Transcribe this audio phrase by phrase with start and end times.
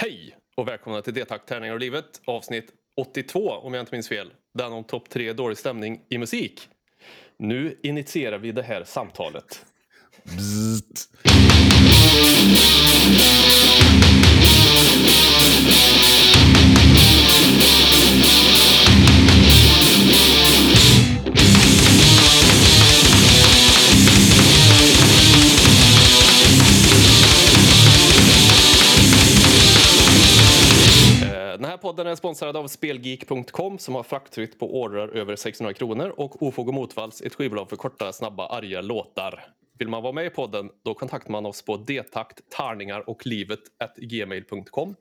[0.00, 4.30] Hej och välkomna till D-takt Tärningar och livet avsnitt 82 om jag inte minns fel.
[4.54, 6.68] Den om topp tre dålig stämning i musik.
[7.38, 9.66] Nu initierar vi det här samtalet.
[10.22, 11.10] Bzzzt.
[31.78, 36.42] Här podden är sponsrad av Spelgeek.com som har frakttryck på ordrar över 600 kronor och
[36.42, 39.44] Ofog och Motvalls, ett skivbolag för korta, snabba, arga låtar.
[39.78, 43.58] Vill man vara med i podden då kontaktar man oss på detakt, tarningar och livet
[43.96, 44.94] gmail.com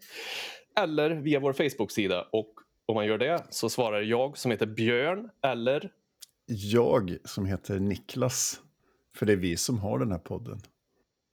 [0.80, 2.54] eller via vår Facebook-sida och
[2.86, 5.92] om man gör det så svarar jag som heter Björn eller
[6.48, 8.60] Jag som heter Niklas.
[9.16, 10.60] För det är vi som har den här podden.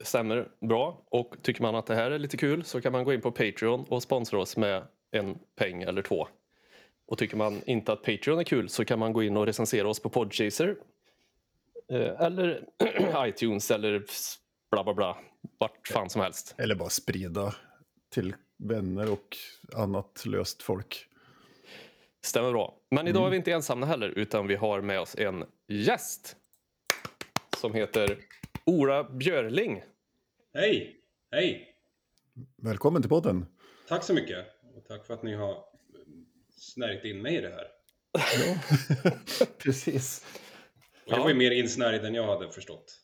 [0.03, 1.05] stämmer bra.
[1.11, 3.31] Och tycker man att det här är lite kul så kan man gå in på
[3.31, 6.27] Patreon och sponsra oss med en peng eller två.
[7.07, 9.87] Och tycker man inte att Patreon är kul så kan man gå in och recensera
[9.89, 10.75] oss på Podchaser.
[11.91, 12.67] Eh, Eller
[13.27, 14.03] iTunes eller
[14.71, 15.17] bla bla bla.
[15.57, 16.55] Vart fan som helst.
[16.57, 17.55] Eller bara sprida
[18.09, 19.37] till vänner och
[19.75, 21.07] annat löst folk.
[22.21, 22.75] Stämmer bra.
[22.89, 26.35] Men idag är vi inte ensamma heller utan vi har med oss en gäst.
[27.57, 28.17] Som heter
[28.65, 29.83] Ora Björling.
[30.53, 30.95] Hej!
[31.31, 31.75] Hej!
[32.57, 33.45] Välkommen till podden.
[33.87, 34.45] Tack så mycket.
[34.75, 35.63] Och tack för att ni har
[36.57, 37.67] snärjt in mig i det här.
[39.57, 40.25] Precis.
[41.05, 41.23] Och jag Ja.
[41.23, 43.01] var ju mer insnärjd än jag hade förstått.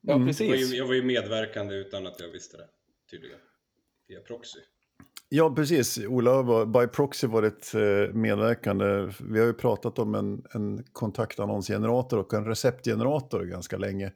[0.00, 0.28] Ja, Mm.
[0.28, 0.72] Jag var, ju, precis.
[0.74, 2.68] jag var ju medverkande utan att jag visste det,
[3.10, 3.38] tydligen.
[4.08, 4.58] Via proxy.
[5.28, 5.98] Ja, precis.
[5.98, 9.12] Ola var by proxy varit eh, medverkande.
[9.20, 14.12] Vi har ju pratat om en, en kontaktannonsgenerator och en receptgenerator ganska länge.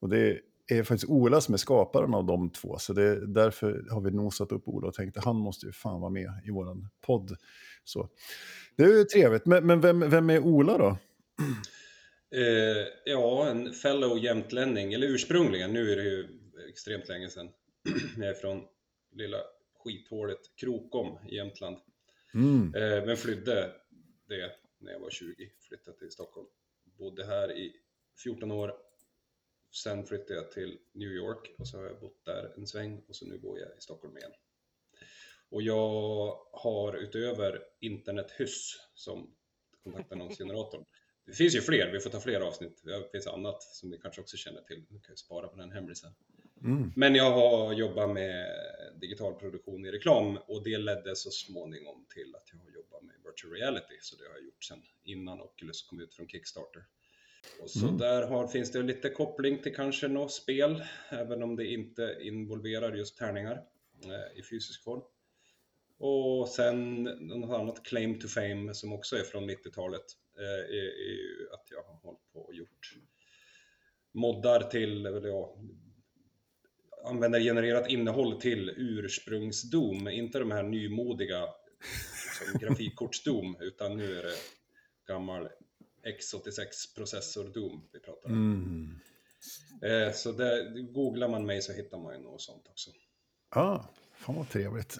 [0.00, 2.78] Och det är faktiskt Ola som är skaparen av de två.
[2.78, 6.00] Så det är därför har vi nosat upp Ola och tänkte han måste ju fan
[6.00, 7.36] vara med i våran podd.
[7.84, 8.08] Så.
[8.76, 9.46] Det är ju trevligt.
[9.46, 10.98] Men, men vem, vem är Ola då?
[12.34, 16.28] Eh, ja, en fellow jämtlänning, eller ursprungligen, nu är det ju
[16.68, 17.48] extremt länge sedan.
[18.16, 18.62] jag är från
[19.12, 19.38] lilla
[19.84, 21.76] skithålet Krokom i Jämtland.
[22.34, 22.74] Mm.
[22.74, 23.72] Eh, men flydde
[24.28, 26.46] det när jag var 20, flyttade till Stockholm.
[26.98, 27.72] Bodde här i
[28.24, 28.72] 14 år.
[29.82, 33.16] Sen flyttade jag till New York och så har jag bott där en sväng och
[33.16, 34.32] så nu bor jag i Stockholm igen.
[35.48, 39.36] Och jag har utöver internethyss som
[39.84, 40.84] kontaktannonsgeneratorn.
[41.26, 42.82] Det finns ju fler, vi får ta fler avsnitt.
[42.84, 44.84] Det finns annat som ni kanske också känner till.
[44.88, 46.14] Nu kan jag spara på den hemlisen.
[46.62, 46.92] Mm.
[46.96, 48.46] Men jag har jobbat med
[49.00, 53.14] digital produktion i reklam och det ledde så småningom till att jag har jobbat med
[53.24, 53.94] virtual reality.
[54.00, 56.84] Så det har jag gjort sedan innan Oculus kom ut från Kickstarter.
[57.62, 57.98] Och så Mm.
[57.98, 62.94] där har, finns det lite koppling till kanske något spel, även om det inte involverar
[62.94, 63.62] just tärningar
[64.04, 65.02] eh, i fysisk form.
[65.98, 70.04] Och sen något annat claim to fame som också är från 90-talet
[70.38, 72.94] eh, är, är ju att jag har hållit på och gjort
[74.12, 75.56] moddar till, eller ja,
[77.04, 81.48] användargenererat innehåll till ursprungsdom, inte de här nymodiga
[82.38, 84.36] som grafikkortsdom, utan nu är det
[85.06, 85.48] gammal
[86.06, 88.32] X86-processor Doom vi pratar om.
[88.32, 88.98] Mm.
[89.82, 92.90] Eh, så där, googlar man mig så hittar man ju något sånt också.
[93.50, 93.78] Ah,
[94.14, 94.98] fan vad trevligt.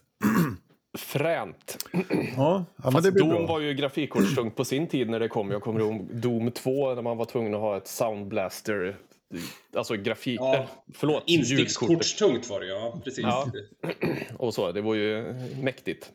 [0.99, 1.79] Fränt.
[1.93, 2.01] Ja,
[2.37, 3.47] ja men Fast det blir Doom bra.
[3.47, 5.51] var ju grafikkortstungt på sin tid när det kom.
[5.51, 8.97] Jag kommer ihåg Doom 2 när man var tvungen att ha ett soundblaster.
[9.75, 10.41] Alltså grafik...
[10.41, 11.51] Ja, förlåt, ljudkort.
[11.51, 13.23] Instickskortstungt var det ja, precis.
[13.23, 13.53] Ja.
[13.83, 13.91] Ja,
[14.39, 14.73] Och så.
[14.73, 16.13] Det var ju mäktigt.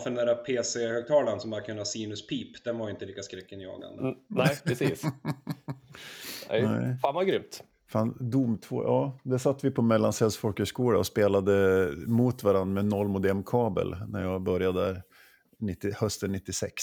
[0.00, 4.02] För den där PC-högtalaren som bara kunde ha sinuspip, den var ju inte lika skräckinjagande.
[4.02, 5.02] Mm, nej, precis.
[6.48, 6.98] Nej, Nej.
[7.02, 7.62] Fan vad grymt.
[7.86, 12.84] Fan, Dom 2, ja, det satt vi på Mellansels folkhögskola och spelade mot varandra med
[12.84, 15.02] noll modemkabel när jag började där
[15.58, 16.82] 90, hösten 96.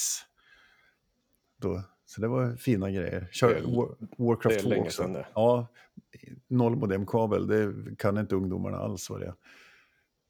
[1.58, 3.28] Då, så det var fina grejer.
[3.32, 3.62] Kör,
[4.18, 5.04] Warcraft det är 2 länge också.
[5.04, 5.24] sedan.
[5.34, 5.68] Ja,
[6.48, 9.34] noll modemkabel, det kan inte ungdomarna alls vad det är.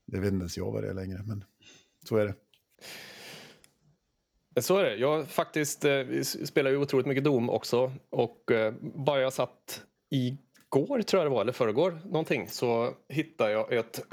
[0.05, 1.43] Det vet inte ens jag vad det är längre, men
[2.09, 2.33] så är det.
[4.59, 4.95] Så är det.
[4.95, 7.93] Jag faktiskt eh, spelar ju otroligt mycket Doom också.
[8.09, 13.51] Och eh, bara jag satt igår, tror jag det var, eller förrgår, någonting, så hittade
[13.51, 14.05] jag ett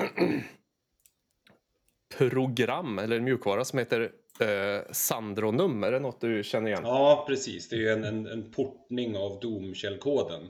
[2.18, 5.84] program, eller en mjukvara, som heter eh, Sandronum.
[5.84, 6.82] Är det något du känner igen?
[6.84, 7.68] Ja, precis.
[7.68, 10.48] Det är ju en, en, en portning av Doom-källkoden.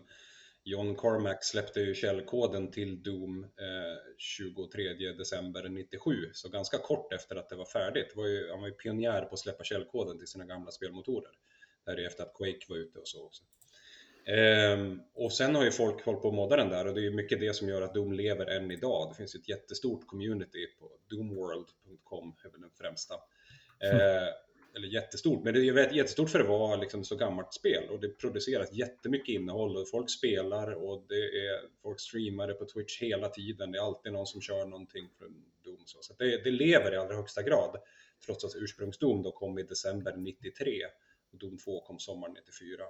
[0.71, 7.37] John Carmack släppte ju källkoden till Doom eh, 23 december 97, så ganska kort efter
[7.37, 8.13] att det var färdigt.
[8.17, 11.31] Var ju, han var ju pionjär på att släppa källkoden till sina gamla spelmotorer.
[11.85, 13.45] Det här är efter att Quake var ute och så också.
[14.27, 17.05] Ehm, och sen har ju folk hållit på att modda den där och det är
[17.05, 19.11] ju mycket det som gör att Doom lever än idag.
[19.11, 23.15] Det finns ju ett jättestort community på doomworld.com, är väl den främsta.
[23.81, 24.33] Ehm,
[24.79, 28.09] eller jättestort, men det är jättestort för att vara liksom så gammalt spel och det
[28.09, 33.29] produceras jättemycket innehåll och folk spelar och det är folk streamar det på Twitch hela
[33.29, 33.73] tiden.
[33.73, 35.83] Det är alltid någon som kör någonting från Doom.
[35.85, 37.77] Så, så det, det, lever i allra högsta grad
[38.27, 40.73] trots att ursprungsdom då kom i december 93
[41.33, 42.85] och Doom 2 kom sommaren 94.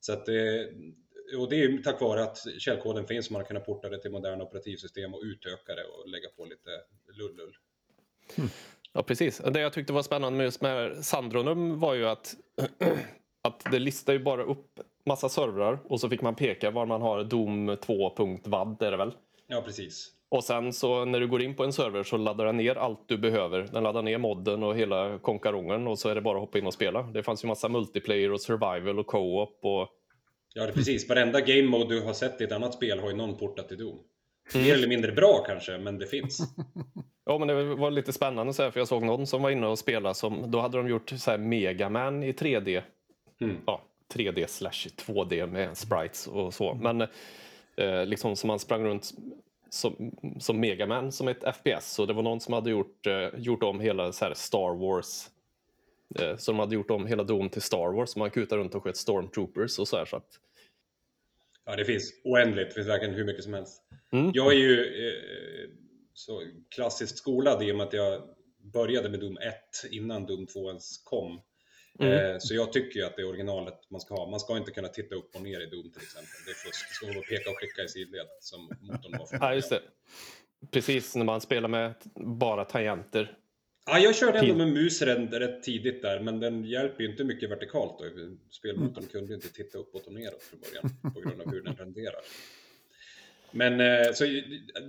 [0.00, 0.72] Så att det,
[1.36, 4.44] och det är tack vare att källkoden finns, man har kunnat porta det till moderna
[4.44, 6.70] operativsystem och utöka det och lägga på lite
[7.18, 7.56] lullull.
[8.36, 8.50] Mm.
[8.92, 9.38] Ja, precis.
[9.38, 12.34] Det jag tyckte var spännande med just med Sandronum var ju att,
[13.48, 17.02] att det listar ju bara upp massa servrar och så fick man peka var man
[17.02, 19.12] har Dom 2.vad är det väl?
[19.46, 20.12] Ja, precis.
[20.30, 23.08] Och sen så när du går in på en server så laddar den ner allt
[23.08, 23.68] du behöver.
[23.72, 26.66] Den laddar ner modden och hela konkarongen och så är det bara att hoppa in
[26.66, 27.02] och spela.
[27.02, 29.88] Det fanns ju massa multiplayer och survival och co-op och...
[30.54, 31.08] Ja, det är precis.
[31.08, 33.78] Varenda game mode du har sett i ett annat spel har ju någon portat till
[33.78, 33.98] Doom.
[34.54, 34.66] Mm.
[34.66, 36.40] Mer eller mindre bra kanske, men det finns.
[37.28, 39.66] Ja, men det var lite spännande så här, för jag såg någon som var inne
[39.66, 42.82] och spelade som, då hade de gjort så här Megaman i 3D.
[43.40, 43.56] Mm.
[43.66, 43.82] Ja,
[44.14, 46.74] 3D slash 2D med sprites och så.
[46.74, 47.00] Men
[47.76, 49.12] eh, liksom som man sprang runt
[49.70, 51.92] som, som Megaman som ett FPS.
[51.92, 55.30] Så det var någon som hade gjort, eh, gjort om hela så här Star Wars.
[56.20, 58.10] Eh, så de hade gjort om hela Dom till Star Wars.
[58.10, 60.04] Så man kutade runt och sköt Stormtroopers och så här.
[60.04, 60.40] Så att...
[61.68, 62.68] Ja, det finns oändligt.
[62.68, 63.82] Det finns verkligen hur mycket som helst.
[64.12, 64.30] Mm.
[64.34, 65.68] Jag är ju eh,
[66.12, 66.42] så
[66.74, 68.22] klassiskt skolad i och med att jag
[68.72, 69.54] började med Doom 1
[69.90, 71.40] innan Doom 2 ens kom.
[72.00, 72.12] Mm.
[72.12, 74.30] Eh, så jag tycker ju att det är originalet man ska ha.
[74.30, 76.30] Man ska inte kunna titta upp och ner i Doom till exempel.
[76.46, 76.88] Det är fusk.
[76.88, 79.82] Det ska vara peka och klicka i sidled som motorn var från Ja, just det.
[80.70, 83.38] Precis, när man spelar med bara tangenter.
[83.90, 87.50] Ja, jag körde ändå med mus rätt tidigt där, men den hjälper ju inte mycket
[87.50, 87.98] vertikalt.
[87.98, 88.04] Då.
[88.50, 89.10] Spelmotorn mm.
[89.10, 92.20] kunde ju inte titta uppåt och neråt från början på grund av hur den renderar.
[93.50, 94.24] Men eh, så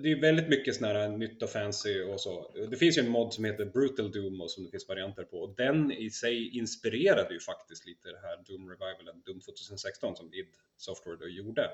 [0.02, 2.52] det är väldigt mycket sån här nytt och fancy och så.
[2.70, 5.38] Det finns ju en mod som heter Brutal Doom och som det finns varianter på.
[5.38, 10.34] Och den i sig inspirerade ju faktiskt lite det här Doom Revivalen, Doom 2016 som
[10.34, 10.48] id
[10.78, 11.70] Software då gjorde.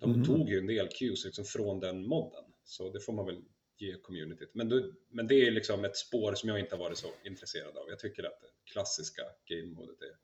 [0.00, 0.24] De mm.
[0.24, 2.44] tog ju en del cues liksom från den modden.
[2.64, 3.36] Så det får man väl
[4.02, 4.50] communityt.
[4.54, 7.76] Men, du, men det är liksom ett spår som jag inte har varit så intresserad
[7.76, 7.88] av.
[7.88, 10.16] Jag tycker att det klassiska game-modet är,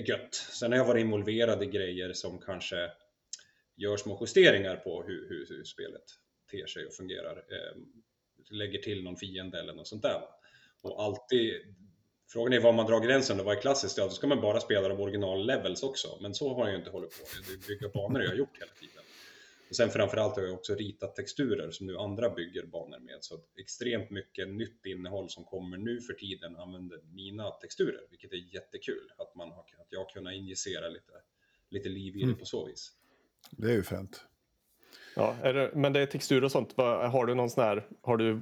[0.00, 0.34] är gött.
[0.34, 2.90] Sen har jag varit involverad i grejer som kanske
[3.76, 6.04] gör små justeringar på hur, hur, hur spelet
[6.50, 7.36] ter sig och fungerar.
[7.36, 7.76] Eh,
[8.50, 10.20] lägger till någon fiende eller något sånt där.
[10.80, 11.54] Och alltid,
[12.28, 13.98] frågan är var man drar gränsen och vad är klassiskt?
[13.98, 16.18] Ja, då ska man bara spela de original levels också.
[16.20, 17.24] Men så har jag ju inte hållit på.
[17.48, 18.93] Det är bygga banor jag har gjort hela tiden.
[19.74, 23.18] Och sen framförallt har jag också ritat texturer som nu andra bygger banor med.
[23.20, 28.54] Så extremt mycket nytt innehåll som kommer nu för tiden använder mina texturer, vilket är
[28.54, 29.12] jättekul.
[29.18, 31.12] Att, man har, att jag har kunnat injicera lite,
[31.70, 32.38] lite liv i det mm.
[32.38, 32.92] på så vis.
[33.50, 34.24] Det är ju fränt.
[35.16, 36.72] Ja, det, men det är textur och sånt.
[36.76, 38.40] Har du någon sån här, har du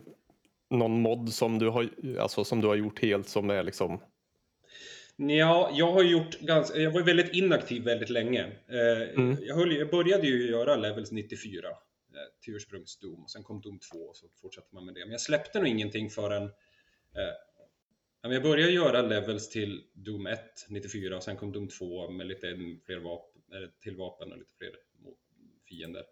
[0.70, 4.00] någon mod som du har, alltså som du har gjort helt som är liksom?
[5.16, 8.42] Ja, jag har gjort ganska, jag var väldigt inaktiv väldigt länge.
[8.68, 9.36] Eh, mm.
[9.42, 11.74] Jag, höll, jag, började ju göra levels 94 eh,
[12.40, 15.00] till ursprungsdom, sen kom Dom 2 och så fortsatte man med det.
[15.00, 21.16] Men jag släppte nog ingenting förrän eh, jag började göra levels till Doom 1 94
[21.16, 22.56] och sen kom Doom 2 med lite
[22.86, 23.42] fler vapen,
[23.80, 24.72] till vapen och lite fler
[25.68, 26.04] fiender.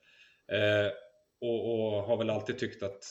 [0.46, 0.92] Eh,
[1.40, 3.04] och, och, har väl alltid tyckt att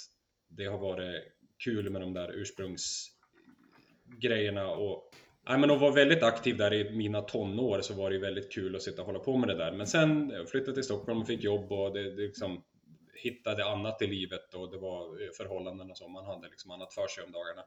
[0.48, 1.24] det har varit
[1.64, 5.16] kul med de där ursprungsgrejerna och
[5.48, 8.52] Nej, men att vara väldigt aktiv där i mina tonår så var det ju väldigt
[8.52, 9.72] kul att sitta och hålla på med det där.
[9.72, 12.64] Men sen flyttade till Stockholm och fick jobb och det, det liksom
[13.14, 16.08] hittade annat i livet och det var eh, förhållanden och så.
[16.08, 17.62] Man hade liksom annat för sig om dagarna.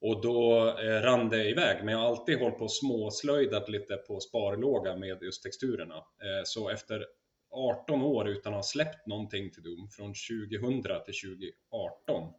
[0.00, 1.84] Och då eh, rann det iväg.
[1.84, 5.94] Men jag har alltid hållit på och småslöjdat lite på sparlåga med just texturerna.
[5.96, 7.06] Eh, så efter
[7.50, 12.32] 18 år utan att ha släppt någonting till Doom från 2000 till 2018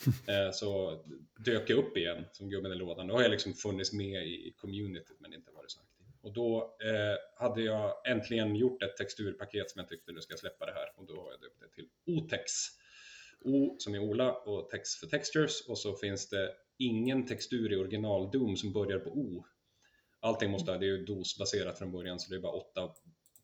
[0.28, 1.02] Eh, så
[1.38, 3.06] dök jag upp igen som gubben i lådan.
[3.06, 6.06] Då har jag liksom funnits med i communityt men inte varit så aktiv.
[6.22, 10.40] Och då eh, hade jag äntligen gjort ett texturpaket som jag tyckte nu ska jag
[10.40, 12.52] släppa det här och då har jag döpt det till OTEX.
[13.44, 17.76] O som är Ola och text för textures och så finns det ingen textur i
[17.76, 19.44] original Doom som börjar på O.
[20.20, 22.90] Allting måste, det är ju DOS-baserat från början så det är bara åtta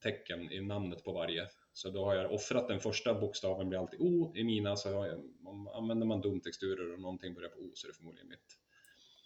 [0.03, 1.49] tecken i namnet på varje.
[1.77, 5.21] Så då har jag offrat den första bokstaven blir alltid O i mina så jag,
[5.45, 8.59] om, använder man domtexturer och någonting börjar på O så är det förmodligen mitt.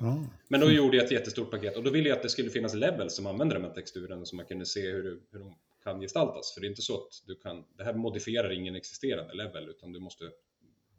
[0.00, 0.26] Mm.
[0.49, 2.75] Men då gjorde jag ett jättestort paket och då ville jag att det skulle finnas
[2.75, 5.54] levels som använder de här texturerna så man kunde se hur, hur de
[5.85, 6.54] kan gestaltas.
[6.54, 9.92] För det är inte så att du kan, det här modifierar ingen existerande level utan
[9.92, 10.25] du måste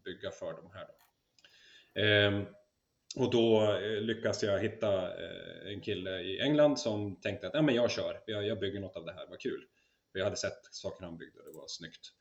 [0.05, 0.87] bygga för de här.
[0.87, 2.01] Då.
[2.01, 2.45] Ehm,
[3.15, 7.61] och då eh, lyckas jag hitta eh, en kille i England som tänkte att ja,
[7.61, 9.67] men jag kör, jag, jag bygger något av det här, vad kul.
[10.13, 12.11] Jag hade sett saker han byggde och det var snyggt.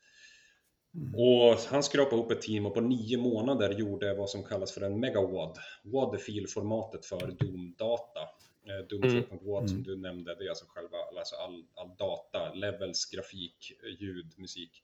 [1.15, 4.81] Och han skrapade ihop ett team och på nio månader gjorde vad som kallas för
[4.81, 5.57] en megawad.
[5.83, 8.21] WAD är filformatet för Doom-data.
[8.67, 9.23] Eh, Doom Mm.
[9.23, 14.33] 2.WAD som du nämnde, det är alltså själva alltså all, all data, levels, grafik, ljud,
[14.37, 14.83] musik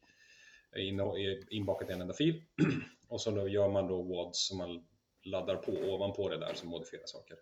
[0.76, 2.44] inne- är inbakat i en enda fil.
[3.08, 4.86] och så då gör man då WADs som man
[5.24, 7.38] laddar på ovanpå det där som modifierar saker.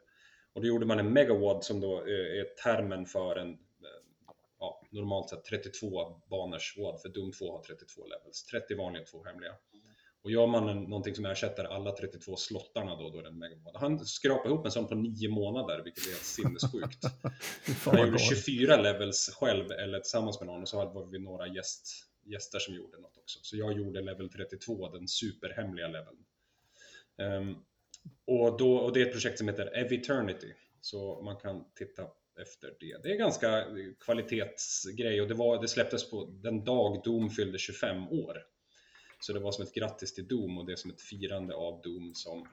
[0.53, 3.57] Och då gjorde man en megawad som då eh, är termen för en eh,
[4.95, 8.45] normalt sett 32 baners WAD, för Doom 2 har 32 levels.
[8.45, 9.51] 30 vanliga, två hemliga.
[10.25, 13.39] Och gör man en, någonting som ersätter alla 32 slottarna då, då är det en
[13.39, 13.75] megawad.
[13.75, 17.03] Han skrapade ihop en sån på nio månader, vilket är helt sinnessjukt.
[17.85, 18.19] Han gjorde bra.
[18.19, 21.87] 24 levels själv eller tillsammans med någon och så var vi några gäst,
[22.23, 23.39] gäster som gjorde något också.
[23.41, 26.25] Så jag gjorde level 32, den superhemliga leveln.
[27.17, 27.55] Ehm,
[28.27, 30.53] och, då, och det är ett projekt som heter Eviternity.
[30.81, 32.07] Så man kan titta
[32.42, 33.04] efter det.
[33.04, 37.58] Det är ganska eh, kvalitetsgrej och det, var, det släpptes på den dag Doom fyllde
[37.58, 38.38] 25 år.
[39.20, 41.82] Så det var som ett grattis till Doom och det är som ett firande av
[41.82, 42.48] Doom som,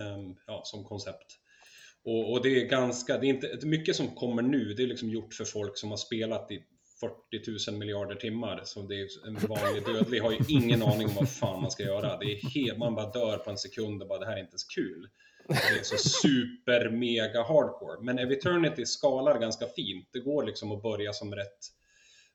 [0.00, 1.38] ehm, ja, som koncept.
[2.04, 5.10] Och, och det är ganska, det är inte, mycket som kommer nu, det är liksom
[5.10, 6.62] gjort för folk som har spelat i
[7.00, 8.60] 40 000 miljarder timmar.
[8.64, 11.82] Så det är, en vanlig dödlig har ju ingen aning om vad fan man ska
[11.82, 12.18] göra.
[12.18, 14.52] Det är helt, man bara dör på en sekund och bara det här är inte
[14.52, 15.08] ens kul.
[15.48, 18.00] Det är så super mega hardcore.
[18.00, 20.08] Men Eviternity skalar ganska fint.
[20.12, 21.58] Det går liksom att börja som rätt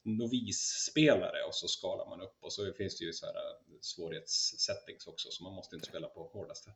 [0.03, 5.07] novisspelare och så skalar man upp och så finns det ju så här eh, svårighetssettings
[5.07, 6.71] också så man måste inte spela på hårdaste.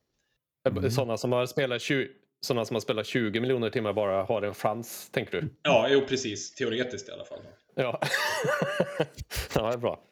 [0.70, 0.92] Mm.
[0.92, 2.10] Sådana som har spelat 20,
[2.42, 5.50] sådana som har spelat 20 miljoner timmar bara har en chans, tänker du?
[5.62, 6.56] Ja, jo precis.
[6.56, 7.40] Teoretiskt i alla fall.
[7.76, 8.02] Ja,
[9.56, 10.04] ja det är bra.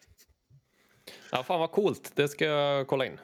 [1.32, 2.12] Ja, fan vad coolt.
[2.16, 3.20] Det ska jag kolla in.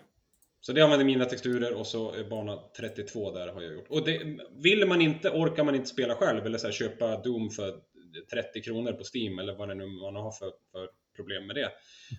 [0.67, 3.87] Så det använder mina texturer och så är bana 32 där har jag gjort.
[3.89, 7.49] Och det, vill man inte, orkar man inte spela själv eller så här, köpa Doom
[7.49, 7.79] för
[8.31, 11.71] 30 kronor på Steam eller vad det nu man har för, för problem med det.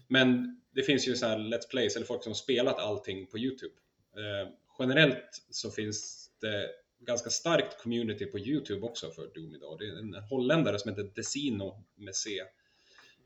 [0.08, 3.38] Men det finns ju så här Let's Plays eller folk som har spelat allting på
[3.38, 3.74] YouTube.
[4.16, 6.68] Eh, generellt så finns det
[7.00, 9.78] ganska starkt community på YouTube också för Doom idag.
[9.78, 12.30] Det är en holländare som heter Desino med C.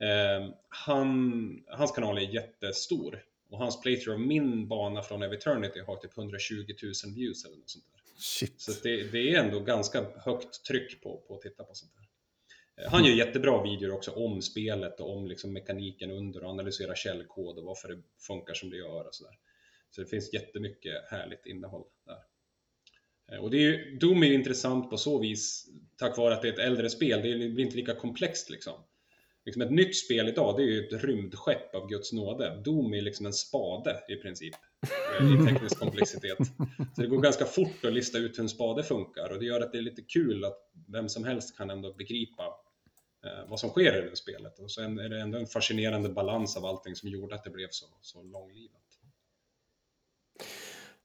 [0.00, 5.96] Eh, han, hans kanal är jättestor och hans playthrough av min bana från Eviternity har
[5.96, 8.00] typ 120 000 views eller något sånt där.
[8.16, 8.60] Shit.
[8.60, 12.06] Så det, det är ändå ganska högt tryck på, på att titta på sånt här.
[12.84, 16.94] Eh, Han gör jättebra videor också om spelet och om liksom mekaniken under och analyserar
[16.94, 19.34] källkod och varför det funkar som det gör och sådär.
[19.90, 22.18] Så det finns jättemycket härligt innehåll där.
[23.36, 26.42] Eh, Och det är ju, Doom är ju intressant på så vis tack vare att
[26.42, 27.22] det är ett äldre spel.
[27.22, 28.74] Det blir inte lika komplext liksom
[29.44, 32.60] liksom ett nytt spel idag, det är ju ett rymdskepp av Guds nåde.
[32.64, 34.54] Doom är liksom en spade i princip.
[35.20, 36.38] Eh, I teknisk komplexitet.
[36.94, 39.60] Så det går ganska fort att lista ut hur en spade funkar och det gör
[39.60, 40.58] att det är lite kul att
[40.88, 42.42] vem som helst kan ändå begripa
[43.24, 44.58] eh, vad som sker i det spelet.
[44.58, 47.68] Och sen är det ändå en fascinerande balans av allting som gjorde att det blev
[47.70, 48.82] så, så långlivat.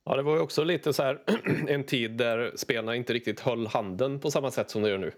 [0.06, 1.24] Ja, det var ju också lite så här
[1.68, 5.12] en tid där spelarna inte riktigt höll handen på samma sätt som de gör nu.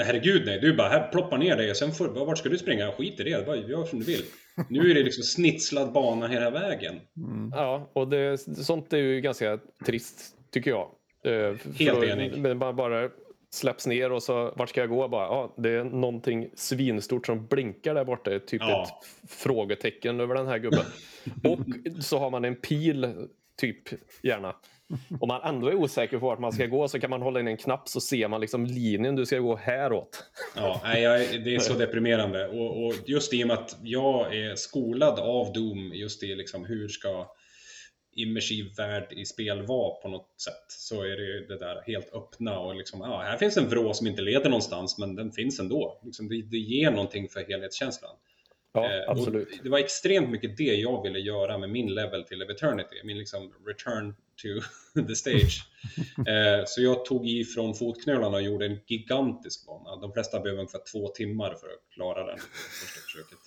[0.00, 2.58] Nej herregud nej, du bara här ploppar ner dig och sen får, vart ska du
[2.58, 2.92] springa?
[2.92, 4.22] Skit i det, bara gör som du vill.
[4.68, 7.00] Nu är det liksom snitslad bana hela vägen.
[7.16, 7.50] Mm.
[7.54, 10.88] Ja, och det, sånt är ju ganska trist tycker jag.
[11.24, 12.36] Eh, Helt enig.
[12.38, 13.10] men Man bara
[13.50, 15.08] släpps ner och så vart ska jag gå?
[15.08, 18.38] Bara, ja, det är någonting svinstort som blinkar där borta.
[18.38, 18.82] Typ Ja.
[18.82, 20.84] ett frågetecken över den här gubben.
[21.44, 21.58] och
[22.04, 23.14] så har man en pil,
[23.56, 23.82] typ
[24.22, 24.56] gärna.
[25.20, 27.48] Om man ändå är osäker på vart man ska gå så kan man hålla in
[27.48, 30.24] en knapp så ser man liksom linjen du ska gå häråt.
[30.56, 32.48] Ja, nej, det är så deprimerande.
[32.48, 36.64] Och, och just i och med att jag är skolad av Doom, just i liksom
[36.64, 37.26] hur ska
[38.12, 42.14] immersiv värld i spel vara på något sätt, så är det ju det där helt
[42.14, 45.60] öppna och liksom, ja, här finns en vrå som inte leder någonstans, men den finns
[45.60, 46.00] ändå.
[46.04, 48.16] Liksom, det, det ger någonting för helhetskänslan.
[48.72, 49.60] Ja, Eh, och absolut.
[49.62, 53.52] Det var extremt mycket det jag ville göra med min level till Eternity, min liksom
[53.66, 54.48] return to
[55.08, 55.66] the stage.
[56.26, 59.96] Eh, så jag tog ifrån fotknölarna och gjorde en gigantisk bana.
[59.96, 63.38] De flesta behöver ungefär två timmar för att klara den första försöket.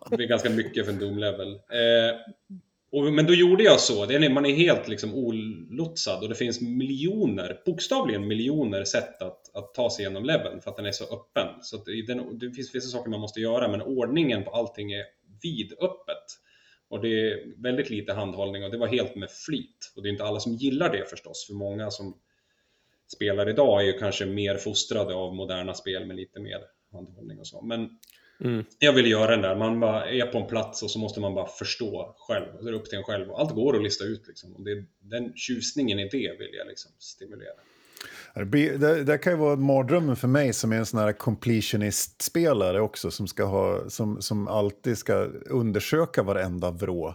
[0.10, 1.52] Det blir ganska mycket för en Doom-level.
[1.52, 2.16] Eh,
[2.92, 4.06] och, men då gjorde jag så.
[4.06, 9.47] Det är, man är helt liksom olotsad och det finns miljoner, bokstavligen miljoner sätt att,
[9.58, 11.48] att ta sig igenom leveln för att den är så öppen.
[11.62, 15.04] Så den, det finns vissa saker man måste göra men ordningen på allting är
[15.42, 16.24] vidöppet.
[16.88, 19.92] Och det är väldigt lite handhållning och det var helt med flit.
[19.96, 22.18] Och det är inte alla som gillar det förstås, för många som
[23.14, 26.60] spelar idag är ju kanske mer fostrade av moderna spel med lite mer
[26.92, 27.62] handhållning och så.
[27.62, 27.98] Men
[28.40, 28.64] Mm.
[28.78, 31.34] jag vill göra den där, man bara är på en plats och så måste man
[31.34, 32.46] bara förstå själv.
[32.62, 33.30] Det är upp till en själv.
[33.30, 34.56] Och allt går att lista ut liksom.
[34.56, 37.60] Och det, den tjusningen i det vill jag liksom stimulera.
[38.34, 43.10] Det, det kan ju vara mardrömmen för mig som är en sån här completionist-spelare också
[43.10, 45.14] som, ska ha, som, som alltid ska
[45.50, 47.14] undersöka varenda vrå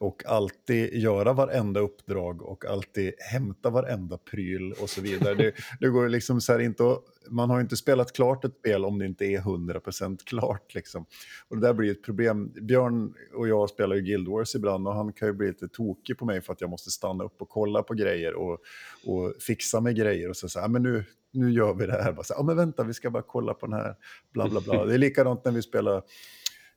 [0.00, 5.34] och alltid göra varenda uppdrag och alltid hämta varenda pryl och så vidare.
[5.34, 8.84] Det, det går liksom så inte att, man har ju inte spelat klart ett spel
[8.84, 10.74] om det inte är 100% klart.
[10.74, 11.06] Liksom.
[11.48, 12.52] Och det där blir ett problem.
[12.60, 16.18] Björn och jag spelar ju Guild Wars ibland och han kan ju bli lite tokig
[16.18, 18.58] på mig för att jag måste stanna upp och kolla på grejer och,
[19.06, 22.12] och fixa med grejer och så säga, men nu, nu gör vi det här.
[22.12, 23.94] Bara så, ja, men vänta, vi ska bara kolla på den här,
[24.32, 24.84] bla bla bla.
[24.84, 26.02] Det är likadant när vi spelar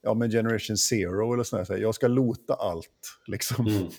[0.06, 1.64] ja, men Generation Zero eller sådär.
[1.64, 3.18] Så jag ska lota allt.
[3.26, 3.66] Liksom.
[3.66, 3.88] Mm.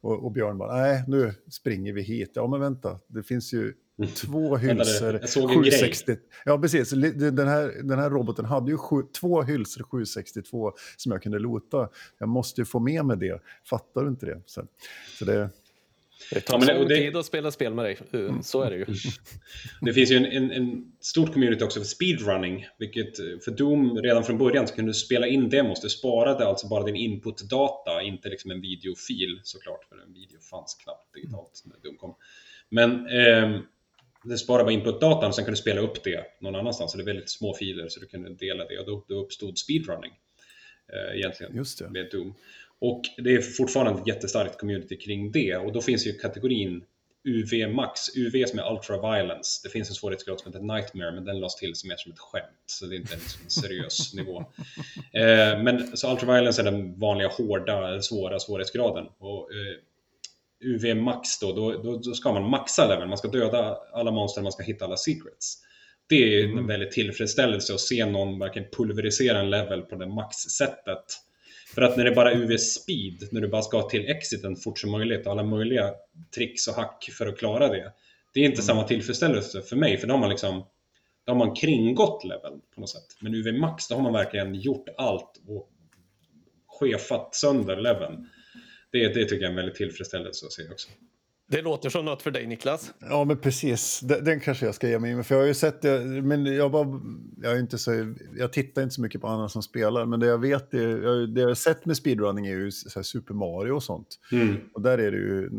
[0.00, 2.30] Och, och, Björn bara, nej, nu springer vi hit.
[2.34, 4.10] Ja, men vänta, det finns ju mm.
[4.10, 5.12] två hylsor.
[5.14, 6.06] Jag såg en 760.
[6.06, 6.20] Grej.
[6.44, 6.90] Ja, precis.
[6.90, 11.88] Den här, den här roboten hade ju sju, två hylsor 762 som jag kunde lota.
[12.18, 13.40] Jag måste ju få med mig det.
[13.64, 14.42] Fattar du inte det?
[14.46, 14.64] Så,
[15.18, 15.50] så det...
[16.30, 16.94] Det tar ja, lång det...
[16.96, 18.42] tid att spela spel med dig, mm.
[18.42, 18.86] så är det ju.
[19.80, 24.24] Det finns ju en, en, en stort community också för speedrunning, vilket för Doom redan
[24.24, 28.28] från början så kunde du spela in demos, du sparade alltså bara din input-data, inte
[28.28, 32.14] liksom en videofil såklart, för en video fanns knappt digitalt när Doom kom.
[32.68, 33.60] Men eh,
[34.24, 37.02] det sparade bara input-datan och sen kunde du spela upp det någon annanstans, så det
[37.02, 40.12] är väldigt små filer så du kunde dela det och då, då uppstod speedrunning
[40.92, 41.90] eh, egentligen Just det.
[41.90, 42.34] med Doom.
[42.84, 46.84] Och det är fortfarande ett jättestarkt community kring det och då finns ju kategorin
[47.24, 49.60] UV max, UV som är ultra violence.
[49.64, 52.18] Det finns en svårighetsgrad som heter nightmare men den lades till som, är som ett
[52.18, 54.40] skämt så det är inte liksom en seriös nivå.
[55.12, 59.04] Eh, men så ultra violence är den vanliga hårda, svåra svårighetsgraden.
[59.18, 59.76] Och, eh,
[60.64, 64.42] UV max då, då, då, då, ska man maxa leveln, man ska döda alla monster,
[64.42, 65.58] man ska hitta alla secrets.
[66.08, 66.58] Det är mm.
[66.58, 71.04] en väldigt tillfredsställelse att se någon verkligen pulverisera en level på det max-sättet
[71.74, 74.90] för att när det är bara UV-speed, när du bara ska till exiten fort som
[74.90, 75.90] möjligt och alla möjliga
[76.34, 77.92] tricks och hack för att klara det.
[78.34, 78.66] Det är inte mm.
[78.66, 80.64] samma tillfredsställelse för mig, för då har man liksom
[81.24, 83.06] då har man kringgått leveln på något sätt.
[83.20, 85.70] Men UV Max, då har man verkligen gjort allt och
[86.66, 88.28] chefat sönder leveln.
[88.92, 90.88] Det, det tycker jag är en väldigt tillfredsställelse att se också.
[91.52, 92.94] Det låter som något för dig Niklas.
[93.00, 95.54] Ja men precis, den, den kanske jag ska ge mig in För jag har ju
[95.54, 97.00] sett det, men jag, bara,
[97.42, 100.06] jag, är inte så, jag tittar inte så mycket på andra som spelar.
[100.06, 103.72] Men det jag vet, är, det jag har sett med speedrunning är ju Super Mario
[103.72, 104.18] och sånt.
[104.32, 104.56] Mm.
[104.74, 105.50] Och där är det ju,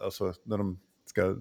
[0.00, 1.36] alltså när de ska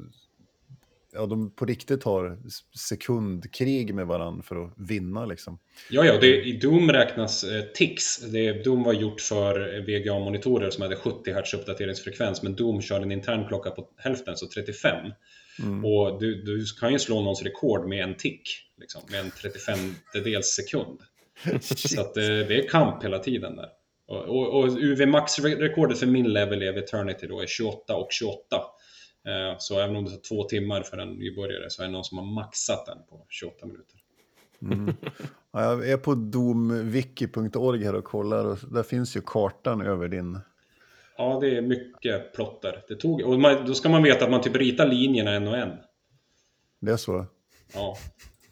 [1.16, 2.38] ja, de på riktigt har
[2.78, 5.26] sekundkrig med varandra för att vinna.
[5.26, 5.60] Liksom.
[5.90, 8.18] Ja, ja, det, i Doom räknas eh, TIX.
[8.18, 13.12] Det, Doom var gjort för VGA-monitorer som hade 70 Hz uppdateringsfrekvens, men Doom körde en
[13.12, 15.12] intern klocka på hälften, så 35.
[15.60, 15.86] Mm.
[15.86, 18.42] Och du, du kan ju slå någons rekord med en tick,
[18.80, 19.78] liksom, med en 35
[20.24, 21.00] dels sekund.
[21.62, 23.70] så att, eh, det är kamp hela tiden där.
[24.08, 28.62] Och, och, och UV Max-rekordet för min level i Eternity då är 28 och 28.
[29.26, 32.04] Eh, så även om det tar två timmar för en nybörjare så är det någon
[32.04, 34.00] som har maxat den på 28 minuter.
[34.62, 34.96] Mm.
[35.52, 40.40] Ja, jag är på domwiki.org här och kollar och där finns ju kartan över din...
[41.18, 42.84] Ja, det är mycket plotter.
[42.88, 43.22] Det tog...
[43.22, 45.72] Och man, då ska man veta att man typ ritar linjerna en och en.
[46.80, 47.26] Det är så?
[47.74, 47.98] Ja.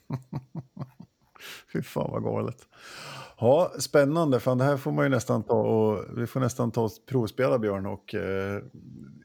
[1.73, 2.67] Fy fan vad galet.
[3.39, 4.39] Ja, spännande.
[4.39, 7.59] Fan, det här får man ju nästan ta och vi får nästan ta och provspela
[7.59, 8.61] Björn och eh,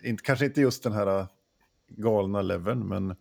[0.04, 1.26] inte, kanske inte just den här
[1.88, 3.16] galna leveln, men...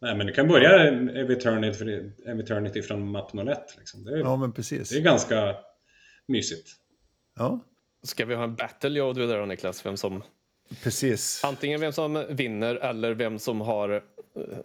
[0.00, 3.58] Nej, men du kan börja Eviternity, Eviternity från Map 01.
[3.78, 4.04] Liksom.
[4.04, 4.90] Det är, ja, men precis.
[4.90, 5.56] Det är ganska
[6.26, 6.70] mysigt.
[7.36, 7.60] Ja.
[8.02, 9.86] Ska vi ha en battle, jag och du där Niklas?
[9.86, 10.22] Vem som...
[10.82, 11.44] Precis.
[11.44, 14.02] Antingen vem som vinner eller vem som har eh,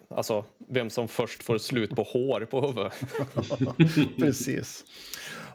[0.09, 2.93] Alltså vem som först får slut på hår på huvudet.
[4.17, 4.85] Precis.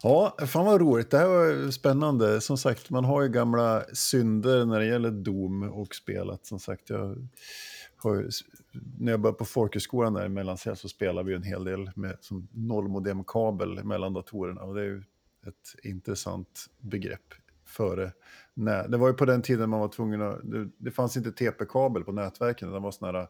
[0.03, 1.11] Ja, fan vad roligt.
[1.11, 2.41] Det här var spännande.
[2.41, 6.47] Som sagt, man har ju gamla synder när det gäller dom och spelat.
[6.47, 7.29] Som sagt, jag
[7.97, 8.29] har,
[8.99, 12.17] när jag började på folkhögskolan där i Mellansel så spelade vi en hel del med
[12.21, 14.63] som nollmodemkabel mellan datorerna.
[14.63, 15.03] Och det är ju
[15.47, 17.35] ett intressant begrepp
[17.67, 18.13] före.
[18.55, 20.41] Nej, det var ju på den tiden man var tvungen att...
[20.43, 22.73] Det, det fanns inte TP-kabel på nätverken.
[22.73, 23.29] Det var sådana här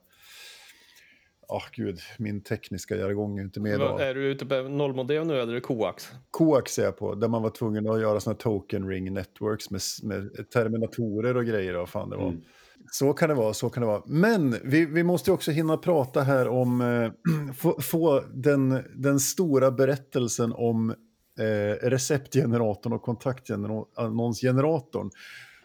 [1.57, 4.01] oh, gud, min tekniska jargong är inte med idag.
[4.01, 6.11] Är du ute på nollmodem nu eller är det coax?
[6.31, 9.81] Coax är jag på, där man var tvungen att göra sådana token ring networks med,
[10.03, 11.77] med terminatorer och grejer.
[11.77, 12.29] Och fan det var.
[12.29, 12.41] Mm.
[12.91, 14.03] Så kan det vara, så kan det vara.
[14.07, 17.11] Men vi, vi måste också hinna prata här om, eh,
[17.55, 20.91] få, få, den, den stora berättelsen om
[21.39, 25.11] eh, receptgeneratorn och kontaktannonsgeneratorn.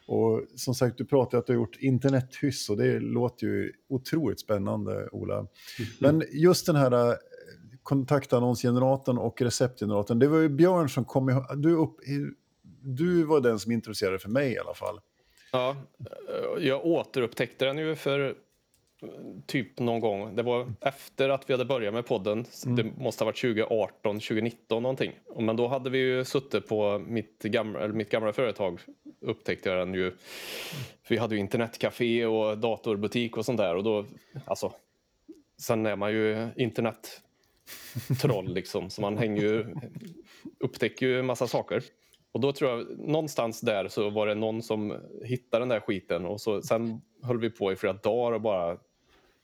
[0.07, 4.39] Och som sagt, du pratade att du har gjort internethyss och det låter ju otroligt
[4.39, 5.35] spännande, Ola.
[5.35, 5.85] Mm -hmm.
[5.99, 7.15] Men just den här eh,
[7.83, 11.95] kontaktannonsgeneratorn och receptgeneratorn, det var ju Björn som kom ihåg, du, upp,
[12.81, 14.99] du var den som introducerade för mig i alla fall.
[15.51, 15.75] Ja,
[16.59, 18.35] jag återupptäckte den ju för
[19.45, 20.35] typ någon gång.
[20.35, 22.45] Det var efter att vi hade börjat med podden.
[22.65, 25.11] Det måste ha varit 2018, 2019 någonting.
[25.39, 28.79] Men då hade vi ju suttit på mitt gamla, mitt gamla företag
[29.19, 30.12] upptäckte jag den ju.
[31.08, 34.06] Vi hade ju internetcafé och datorbutik och sånt där och då,
[34.45, 34.73] alltså,
[35.58, 39.65] sen är man ju internettroll liksom så man hänger ju,
[40.60, 41.84] upptäcker ju en massa saker.
[42.32, 46.25] Och då tror jag någonstans där så var det någon som hittade den där skiten
[46.25, 48.77] och så, sen höll vi på i flera dagar och bara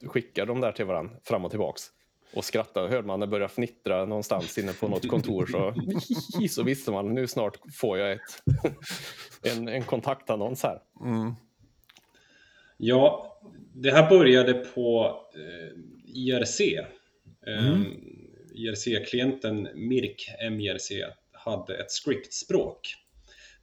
[0.06, 1.92] skickade de där till varandra fram och tillbaks.
[2.34, 2.90] Och skrattade.
[2.90, 5.74] Hörde man det börja fnittra någonstans inne på något kontor så,
[6.50, 8.44] så visste man nu snart får jag ett,
[9.58, 10.80] en, en kontaktannons här.
[11.02, 11.34] Mm.
[12.78, 13.38] Ja,
[13.74, 15.80] det här började på eh,
[16.16, 16.62] IRC.
[17.48, 17.82] Eh,
[18.56, 20.92] IRC-klienten Mirk MIRC
[21.32, 22.96] hade ett scriptspråk.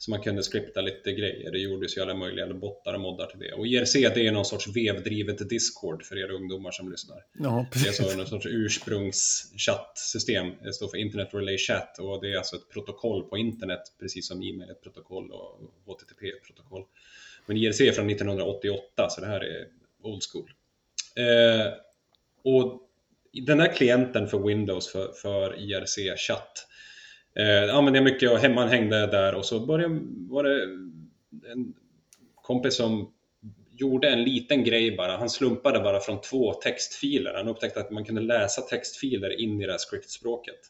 [0.00, 1.52] Så man kunde skripta lite grejer.
[1.52, 3.52] Det gjordes ju alla möjliga bottar och moddar till det.
[3.52, 7.24] Och IRC det är någon sorts vevdrivet Discord för er ungdomar som lyssnar.
[7.38, 10.52] Ja, Det är alltså någon sorts ursprungschattsystem.
[10.62, 14.28] Det står för Internet Relay Chat och det är alltså ett protokoll på internet, precis
[14.28, 16.84] som e-mail är ett protokoll och HTTP är ett protokoll.
[17.46, 19.66] Men IRC är från 1988, så det här är
[20.02, 20.50] old school.
[21.16, 21.72] Eh,
[22.44, 22.88] och
[23.32, 26.66] den här klienten för Windows för, för IRC chatt
[27.34, 30.62] eh, använde jag mycket och hemman hängde där och så började, var det
[31.52, 31.74] en
[32.34, 33.12] kompis som
[33.80, 35.16] gjorde en liten grej bara.
[35.16, 37.34] Han slumpade bara från två textfiler.
[37.34, 40.60] Han upptäckte att man kunde läsa textfiler in i det här scriptspråket.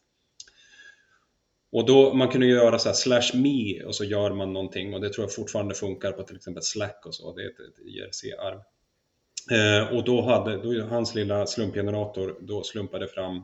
[1.72, 5.00] Och då man kunde göra så här slash me och så gör man någonting och
[5.00, 7.34] det tror jag fortfarande funkar på till exempel Slack och så.
[7.34, 8.60] Det är ett, ett IRC-arv.
[9.50, 13.42] Eh, och då hade då hans lilla slumpgenerator då slumpade fram eh,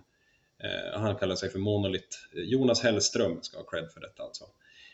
[0.64, 2.16] Eh, han kallar sig för Monolith.
[2.36, 4.44] Eh, Jonas Hellström ska ha cred för detta alltså.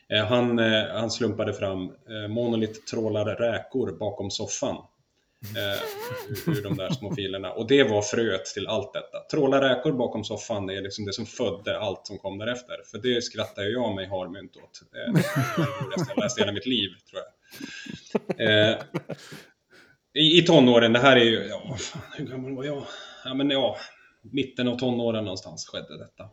[0.09, 0.59] Eh, han,
[0.90, 4.77] han slumpade fram Monolit Monolith trålar räkor bakom soffan.
[5.42, 5.83] Eh,
[6.46, 7.53] ur, de där små filerna.
[7.53, 9.18] Och det var fröet till allt detta.
[9.31, 12.77] Tråla räkor bakom soffan är liksom det som födde allt som kom därefter.
[12.90, 14.83] För det skrattar jag mig harmynt åt.
[14.83, 18.70] Eh, det roligaste jag läst i hela mitt liv, tror jag.
[18.70, 18.79] Eh,
[20.14, 22.85] i, I tonåren, det här är ju, ja, fan, hur gammal var jag?
[23.25, 23.77] Ja, men ja,
[24.23, 26.29] mitten av tonåren någonstans skedde detta.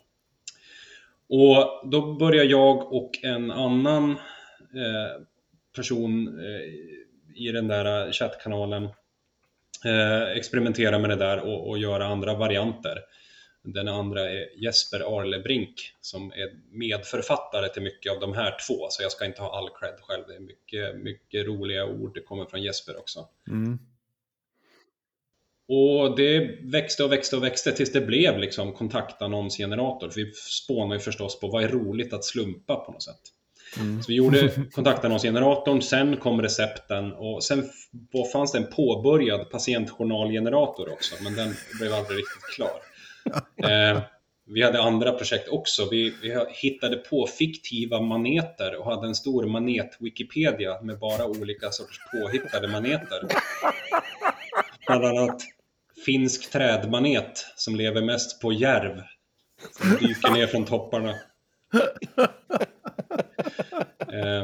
[1.29, 5.21] Och då börjar jag och en annan eh,
[5.75, 6.61] person eh,
[7.35, 8.83] i den där chattkanalen
[9.85, 12.99] eh, experimentera med det där och, och göra andra varianter.
[13.63, 19.03] Den andra är Jesper Arlebrink som är medförfattare till mycket av de här två, så
[19.03, 20.23] jag ska inte ha all cred själv.
[20.27, 23.27] Det är mycket, mycket roliga ord, det kommer från Jesper också.
[23.47, 23.79] Mm.
[25.71, 30.09] Och det växte och växte och växte tills det blev liksom kontaktannonsgenerator.
[30.09, 33.21] För vi spånade ju förstås på vad är roligt att slumpa på något sätt.
[33.77, 34.03] Mm.
[34.03, 37.69] Så vi gjorde kontaktannonsgeneratorn, sen kom recepten och sen
[38.33, 42.71] fanns det en påbörjad patientjournalgenerator också, men den blev aldrig riktigt klar.
[43.69, 44.01] Eh,
[44.45, 45.87] vi hade andra projekt också.
[45.91, 51.99] Vi, vi hittade på fiktiva maneter och hade en stor manet-wikipedia med bara olika sorters
[52.11, 53.21] påhittade maneter.
[54.87, 55.41] Bland annat
[56.05, 59.01] finsk trädmanet som lever mest på järv.
[59.71, 61.15] Som dyker ner från topparna.
[64.13, 64.41] Eh,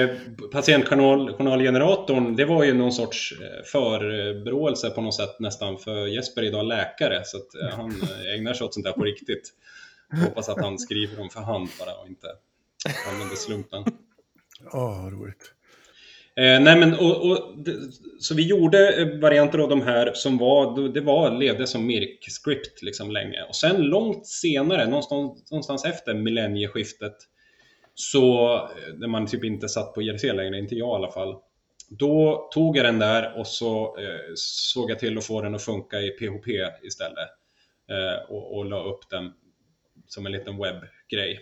[0.00, 0.10] eh,
[0.52, 6.46] Patientjournalgeneratorn, det var ju någon sorts eh, förebråelse på något sätt nästan för Jesper är
[6.46, 8.02] idag läkare så att eh, han
[8.36, 9.52] ägnar sig åt sånt där på riktigt.
[10.10, 12.26] Jag hoppas att han skriver dem för hand bara och inte
[13.10, 13.84] använder slumpen.
[14.72, 15.52] Åh, vad roligt.
[16.38, 17.78] Eh, nej men, och, och, det-
[18.20, 22.82] så vi gjorde eh, varianter av de här som var, det var, levde som Mirk-script
[22.82, 23.42] liksom länge.
[23.48, 27.14] Och sen långt senare, någonstans, någonstans efter millennieskiftet,
[27.94, 31.36] så, eh, när man typ inte satt på IRC längre, inte jag i alla fall,
[31.90, 35.62] då tog jag den där och så eh, såg jag till att få den att
[35.62, 36.48] funka i PHP
[36.82, 37.28] istället.
[37.90, 39.32] Eh, och, och la upp den
[40.06, 41.40] som en liten webbgrej.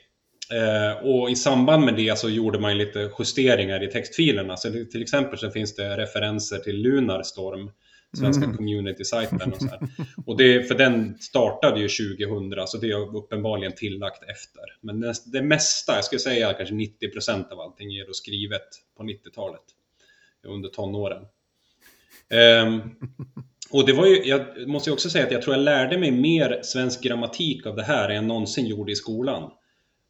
[0.52, 4.56] Eh, och i samband med det så gjorde man lite justeringar i textfilerna.
[4.56, 7.70] Så till exempel så finns det referenser till Lunarstorm,
[8.18, 8.56] svenska Mm.
[8.56, 9.80] community-sajten och så här.
[10.26, 14.62] Och det, för den startade ju 2000, så det är uppenbarligen tillagt efter.
[14.80, 19.02] Men det, det mesta, jag skulle säga kanske 90% av allting är då skrivet på
[19.02, 19.62] 90-talet,
[20.46, 21.22] under tonåren.
[22.30, 22.80] Ehm,
[23.70, 26.60] och det var ju, jag måste också säga att jag tror jag lärde mig mer
[26.62, 29.50] svensk grammatik av det här än jag någonsin gjorde i skolan.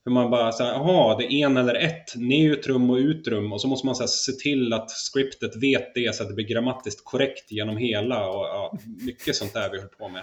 [0.07, 3.69] För man bara såhär, jaha, det är en eller ett, neutrum och utrum och så
[3.69, 7.05] måste man så här, se till att scriptet vet det så att det blir grammatiskt
[7.05, 10.23] korrekt genom hela och ja, mycket sånt där vi höll på med.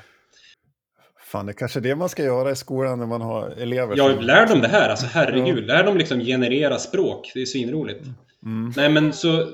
[1.20, 3.98] Fan, det är kanske är det man ska göra i skolan när man har elever.
[3.98, 8.06] Ja, lär dem det här, alltså herregud, lär dem liksom generera språk, det är svinroligt.
[8.46, 8.74] Mm.
[8.76, 9.48] Nej men så,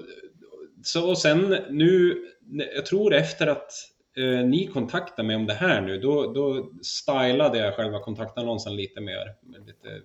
[0.84, 2.26] så och sen nu
[2.76, 3.72] jag tror efter att
[4.18, 9.02] eh, ni kontaktade mig om det här nu, då, då stylade jag själva kontaktannonsen lite
[9.02, 9.36] mer.
[9.42, 10.02] Med lite,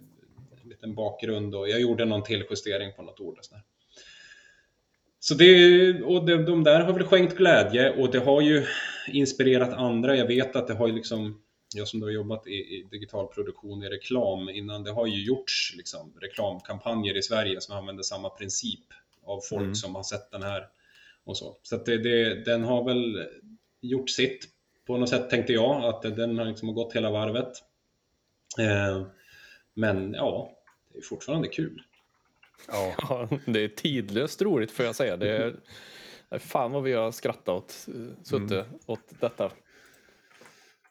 [0.85, 3.38] liten bakgrund och jag gjorde någon tilljustering på något ord.
[3.38, 3.62] Och sådär.
[5.20, 8.66] Så det, och de, de där har väl skänkt glädje och det har ju
[9.09, 10.16] inspirerat andra.
[10.16, 11.40] Jag vet att det har ju liksom,
[11.75, 15.25] jag som då har jobbat i, i digital produktion i reklam innan, det har ju
[15.25, 18.85] gjorts liksom reklamkampanjer i Sverige som använder samma princip
[19.27, 19.75] av folk Mm.
[19.75, 20.68] som har sett den här
[21.25, 21.57] och så.
[21.62, 23.27] Så det, det, den har väl
[23.81, 24.49] gjort sitt
[24.87, 27.53] på något sätt tänkte jag, att den har liksom gått hela varvet.
[28.59, 29.07] Eh,
[29.75, 30.51] men ja,
[30.94, 31.83] det är fortfarande kul.
[32.68, 32.94] Ja.
[33.09, 35.16] Ja, det är tidlöst roligt får jag säga.
[35.16, 35.54] Det
[36.30, 39.50] är, fan vad vi har skrattat åt, eh, suttit åt detta.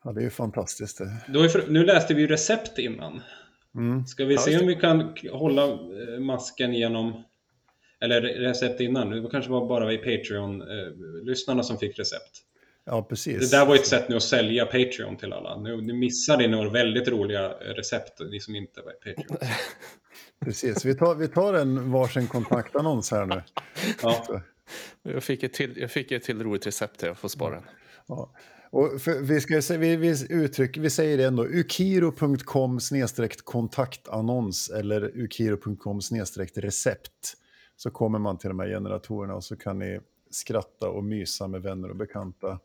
[0.03, 0.97] ja, det är ju fantastiskt.
[0.97, 1.17] Det.
[1.27, 3.21] Då är för, nu läste vi ju recept innan.
[3.75, 4.05] Mm.
[4.05, 7.23] Ska vi se om vi kan hålla eh, masken genom
[7.99, 9.09] eller re- recept innan.
[9.09, 12.41] Det kanske var bara vi Patreon-lyssnarna som fick recept.
[12.85, 13.51] Ja, Det precis.
[13.51, 15.57] där var ett sätt nu att sälja Patreon till alla.
[15.57, 19.37] Nu, nu missade ni några väldigt roliga recept, ni som inte var Patreon.
[20.45, 20.85] precis.
[20.85, 23.41] Vi, tar, vi tar en varsin kontaktannons här nu.
[24.01, 24.41] Ja.
[25.01, 27.63] Jag fick ett till, jag fick ett till roligt recept här, jag får spara den.
[28.07, 28.33] Ja.
[28.69, 32.79] Och för, vi, ska, vi, vi, uttryck, vi säger det ändå, ukiro.com
[33.43, 35.99] kontaktannons eller ukiro.com
[36.55, 37.33] recept.
[37.75, 39.99] Så kommer man till de här generatorerna och så kan ni
[40.31, 42.59] skratta och mysa med vänner och bekanta.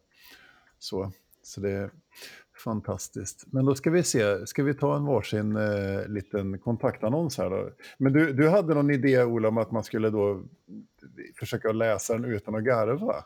[0.78, 1.12] Så,
[1.42, 1.90] så det är
[2.64, 3.44] fantastiskt.
[3.46, 7.70] Men då ska vi se, ska vi ta en varsin eh, liten kontaktannons här då?
[7.98, 10.42] Men du, du hade någon idé Ola om att man skulle då
[11.38, 13.24] försöka läsa den utan att garva?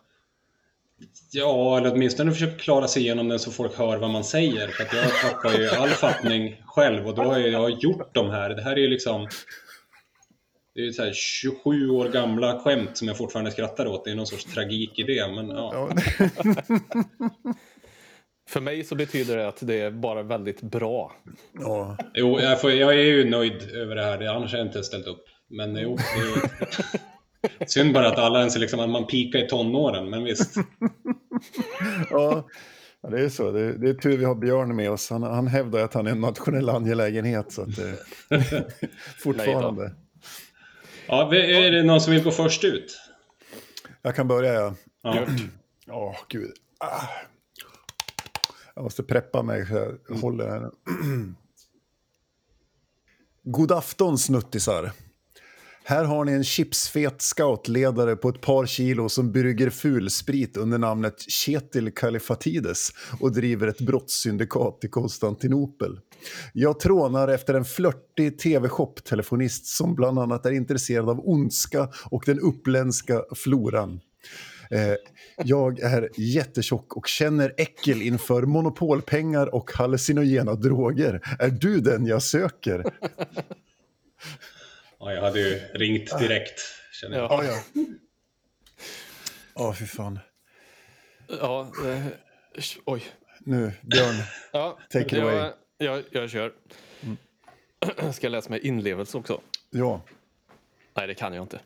[1.30, 4.68] ja, eller åtminstone försöka klara sig igenom den så folk hör vad man säger.
[4.68, 8.50] För att jag tappar ju all fattning själv och då har jag, gjort de här.
[8.50, 9.28] Det här är ju liksom
[10.74, 14.04] det är ju så här 27 år gamla skämt som jag fortfarande skrattar åt.
[14.04, 15.28] Det är någon sorts tragik i det.
[15.34, 15.88] Men ja.
[18.48, 21.12] För mig så betyder det att det är bara väldigt bra.
[21.52, 21.96] ja.
[22.14, 24.18] Jo, jag, får, jag är ju nöjd över det här.
[24.18, 25.24] Det- Annars har jag inte ställt upp.
[25.50, 25.96] Men jo,
[27.46, 30.10] det är synd bara att alla ens är liksom, att man pikar i tonåren.
[30.10, 30.54] Men visst.
[32.10, 32.48] Ja,
[33.02, 33.50] ja, det är så.
[33.50, 35.10] Det, det är tur vi har Björn med oss.
[35.10, 37.52] Han, han hävdar att han är en nationell angelägenhet.
[37.52, 37.68] Så att,
[39.22, 39.92] fortfarande.
[41.06, 42.98] Ja, är det någon som vill gå först ut?
[44.02, 44.74] Jag kan börja, ja.
[45.02, 45.26] Ja.
[45.88, 46.52] Åh, gud.
[46.78, 47.06] Ah.
[48.74, 49.74] Jag måste preppa mig så
[50.08, 50.70] jag håller här.
[53.42, 54.92] God afton, snuttisar.
[55.84, 61.30] Här har ni en chipsfet scoutledare på ett par kilo som brygger fulsprit under namnet
[61.30, 62.88] Kjetil Kalifatides
[63.20, 65.98] och driver ett brottssyndikat i Konstantinopel.
[66.52, 72.40] Jag trånar efter en flörtig tv-shop-telefonist som bland annat är intresserad av ondska och den
[72.40, 74.00] uppländska floran.
[74.70, 74.94] Eh,
[75.44, 81.36] jag är jättetjock och känner äckel inför monopolpengar och hallucinogena droger.
[81.38, 82.84] Är du den jag söker?
[85.02, 86.60] Ja, jag hade ju ringt direkt.
[86.92, 87.32] Känner jag.
[87.32, 87.84] Ja, ja.
[89.54, 90.18] Ja, fy fan.
[91.40, 92.06] ja eh,
[92.84, 93.02] oj.
[93.40, 94.14] Nu, Björn.
[94.52, 95.36] Ja, Take it jag, away.
[95.36, 95.52] Mm.
[95.78, 96.52] Jag, jag kör.
[98.12, 99.40] Ska jag läsa med inlevelse också?
[99.70, 100.00] Ja.
[100.96, 101.60] Nej, det kan jag inte.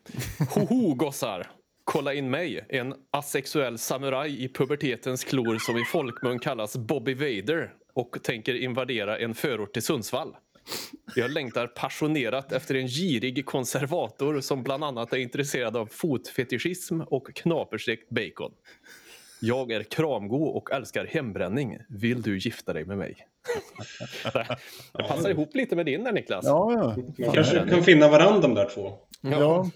[0.51, 1.51] Hoho, gossar!
[1.85, 7.75] Kolla in mig, en asexuell samuraj i pubertetens klor som i folkmun kallas Bobby Vader
[7.95, 10.37] och tänker invadera en förort till Sundsvall.
[11.15, 17.35] Jag längtar passionerat efter en girig konservator som bland annat är intresserad av fotfetischism och
[17.35, 18.53] knaperstekt bacon.
[19.41, 21.79] Jag är kramgo och älskar hembränning.
[21.89, 23.17] Vill du gifta dig med mig?
[24.93, 26.45] Det passar ihop lite med din där Niklas.
[26.45, 27.25] Ja, ja.
[27.27, 28.93] Man kanske kan finna varandra de där två.
[29.21, 29.71] ja.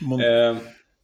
[0.00, 0.56] Mon- Eh,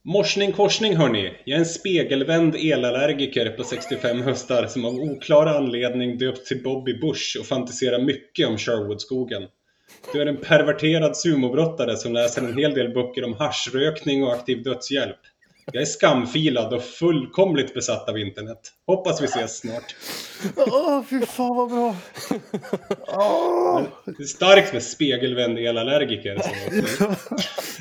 [0.05, 1.33] morsning korsning hörni.
[1.45, 6.99] Jag är en spegelvänd elallergiker på 65 höstar som av oklar anledning döpt till Bobby
[6.99, 9.43] Bush och fantiserar mycket om Sherwoodskogen.
[10.13, 14.63] Du är en perverterad sumobrottare som läser en hel del böcker om haschrökning och aktiv
[14.63, 15.19] dödshjälp.
[15.71, 18.59] Jag är skamfilad och fullkomligt besatt av internet.
[18.87, 19.95] Hoppas vi ses snart.
[20.55, 21.95] Åh, fy fan vad bra.
[23.07, 23.81] Åh.
[24.05, 26.41] Det är starkt med spegelvänd elallergiker.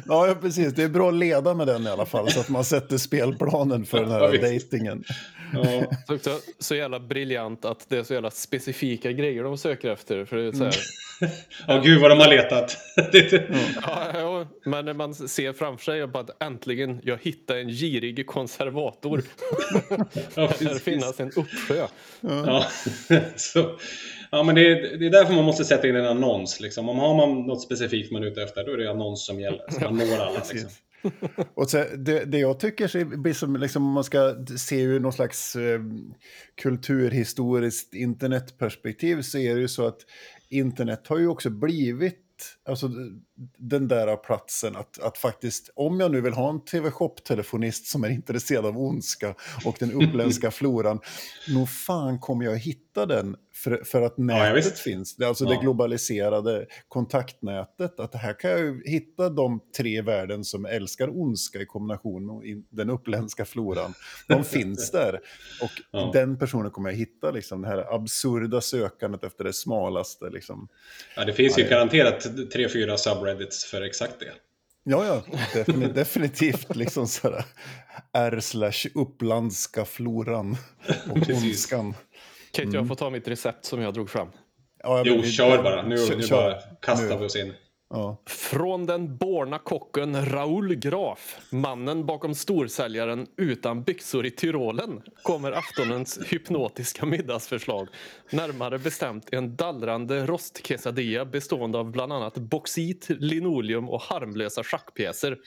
[0.07, 0.75] Ja, precis.
[0.75, 3.87] Det är bra att leda med den i alla fall så att man sätter spelplanen
[3.87, 5.05] för den här dejtingen.
[5.53, 5.85] Ja.
[6.07, 10.25] Så, också, så jävla briljant att det är så jävla specifika grejer de söker efter.
[10.25, 10.75] För det är så här,
[11.67, 12.79] ja, gud vad de har letat.
[13.13, 13.33] Det
[13.83, 18.27] ja, ja, men när man ser framför sig bara att äntligen jag hittade en girig
[18.27, 19.23] konservator.
[19.91, 19.97] Ja,
[20.37, 20.83] Här precis.
[20.83, 21.87] finnas en uppsjö.
[22.21, 22.67] Ja,
[23.37, 23.79] så,
[24.31, 26.61] ja men det är, det är därför man måste sätta in en annons.
[26.61, 26.89] Liksom.
[26.89, 29.65] Om har man något specifikt man är ute efter, då är det annons som gäller.
[29.71, 30.43] Så man når alla.
[30.53, 30.71] Liksom.
[31.55, 35.13] Och så, det, det jag tycker så blir som, liksom, man ska se ur någon
[35.13, 35.81] slags eh,
[36.63, 39.99] kulturhistoriskt internetperspektiv så är det ju så att
[40.49, 42.19] internet har ju också blivit
[42.69, 42.89] alltså,
[43.59, 48.09] den där platsen att, att faktiskt, om jag nu vill ha en TV-shop-telefonist som är
[48.09, 49.35] intresserad av ondska
[49.65, 51.01] och den uppländska floran,
[51.55, 55.21] nog fan kommer jag hitta den för, för att nätet ja, finns.
[55.21, 55.51] Alltså ja.
[55.51, 58.01] det globaliserade kontaktnätet.
[58.01, 62.91] Att här kan jag hitta de tre värden som älskar ondska i kombination med den
[62.91, 63.95] uppländska floran.
[64.29, 65.21] De finns där.
[65.63, 66.11] Och ja.
[66.13, 70.31] den personen kommer jag hitta, liksom, det här absurda sökandet efter det smalaste.
[70.31, 70.69] Liksom.
[71.17, 74.33] Ja, det finns ju garanterat tre, fyra subreddits för exakt det.
[74.85, 76.77] Ja, ja, definitivt.
[76.77, 77.45] liksom sådär
[78.13, 80.57] R slash upplandska floran
[81.11, 81.95] och ondskan.
[82.53, 82.75] Kate, mm.
[82.75, 84.29] jag får ta mitt recept som jag drog fram.
[84.83, 85.83] Ja, jo, kör bara.
[85.83, 87.17] Nu, kör, nu bara kastar nu.
[87.17, 87.53] vi oss in.
[87.95, 88.23] Ja.
[88.27, 96.19] Från den borna kocken Raoul Graf, mannen bakom storsäljaren utan byxor i Tyrolen, kommer aftonens
[96.27, 97.89] hypnotiska middagsförslag.
[98.31, 105.39] Närmare bestämt en dallrande rostquesadilla bestående av bland annat boxit, linoleum och harmlösa schackpjäser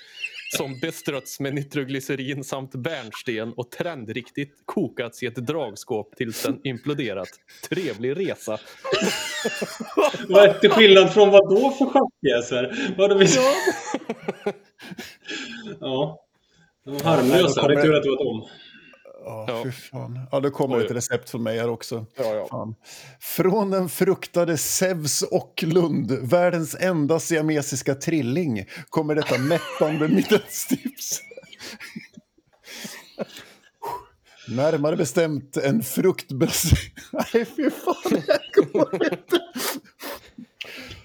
[0.49, 7.29] som beströtts med nitroglycerin samt bärnsten och trendriktigt kokats i ett dragskåp tills den imploderat.
[7.69, 8.59] Trevlig resa!
[10.29, 12.93] vad är till skillnad från vad då för schackpjäser?
[12.97, 13.25] Vad vi...
[13.35, 13.53] ja.
[15.79, 16.21] ja.
[16.85, 18.47] De var harmlösa, det är tur att det var dem.
[19.25, 20.19] Oh, ja, fy fan.
[20.31, 22.05] Ja, då kommer ett recept från mig här också.
[22.17, 22.73] Ja, ja.
[23.19, 31.21] Från den fruktade Zeus och Lund, världens enda siamesiska trilling, kommer detta mättande middagstips.
[34.47, 36.79] Närmare bestämt en fruktbaserad...
[37.33, 39.39] Nej, fy fan, jag går inte.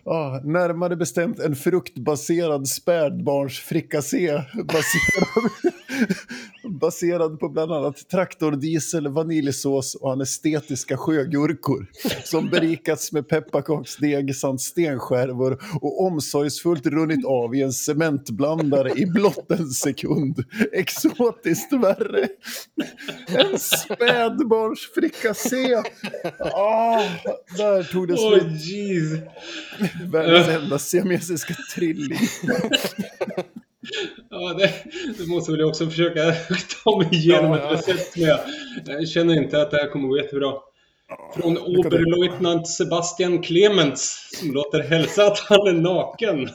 [0.05, 5.51] Ah, närmare bestämt en fruktbaserad spädbarnsfrikassé baserad,
[6.81, 11.87] baserad på bland annat traktordiesel, vaniljsås och anestetiska sjögurkor
[12.25, 19.51] som berikats med pepparkaksdeg samt stenskärvor och omsorgsfullt runnit av i en cementblandare i blott
[19.51, 20.45] en sekund.
[20.73, 22.29] Exotiskt värre.
[23.27, 25.75] En spädbarnsfrikassé.
[26.55, 27.03] Ah,
[27.57, 28.43] där tog det slut.
[28.43, 28.49] Oh,
[30.12, 32.18] Världens enda siamesiska trilling.
[34.31, 34.72] ja, det,
[35.18, 36.35] det, måste väl jag också försöka
[36.85, 38.38] ta mig igenom ja, ett recept med.
[38.87, 40.53] Jag känner inte att det här kommer gå jättebra.
[41.37, 46.48] Från Oberleutnant Sebastian Clements som låter hälsa att han är naken.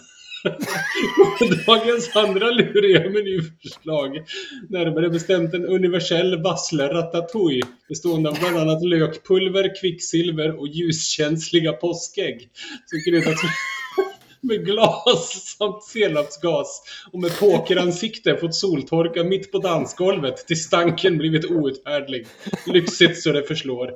[1.65, 4.23] Dagens andra luriga menyförslag.
[4.69, 12.49] Närmare bestämt en universell vassle ratatouille bestående av bland annat lökpulver, kvicksilver och ljuskänsliga påskägg.
[12.85, 13.41] Som kryddas
[14.41, 16.81] med glas samt senapsgas
[17.11, 22.27] och med pokeransikte fått soltorka mitt på dansgolvet till stanken blivit outhärdlig.
[22.65, 23.91] Lyxigt så det förslår.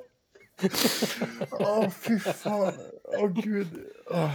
[1.52, 2.74] Åh, oh, fy fan.
[3.04, 3.68] Åh, oh, gud.
[4.10, 4.32] Oh.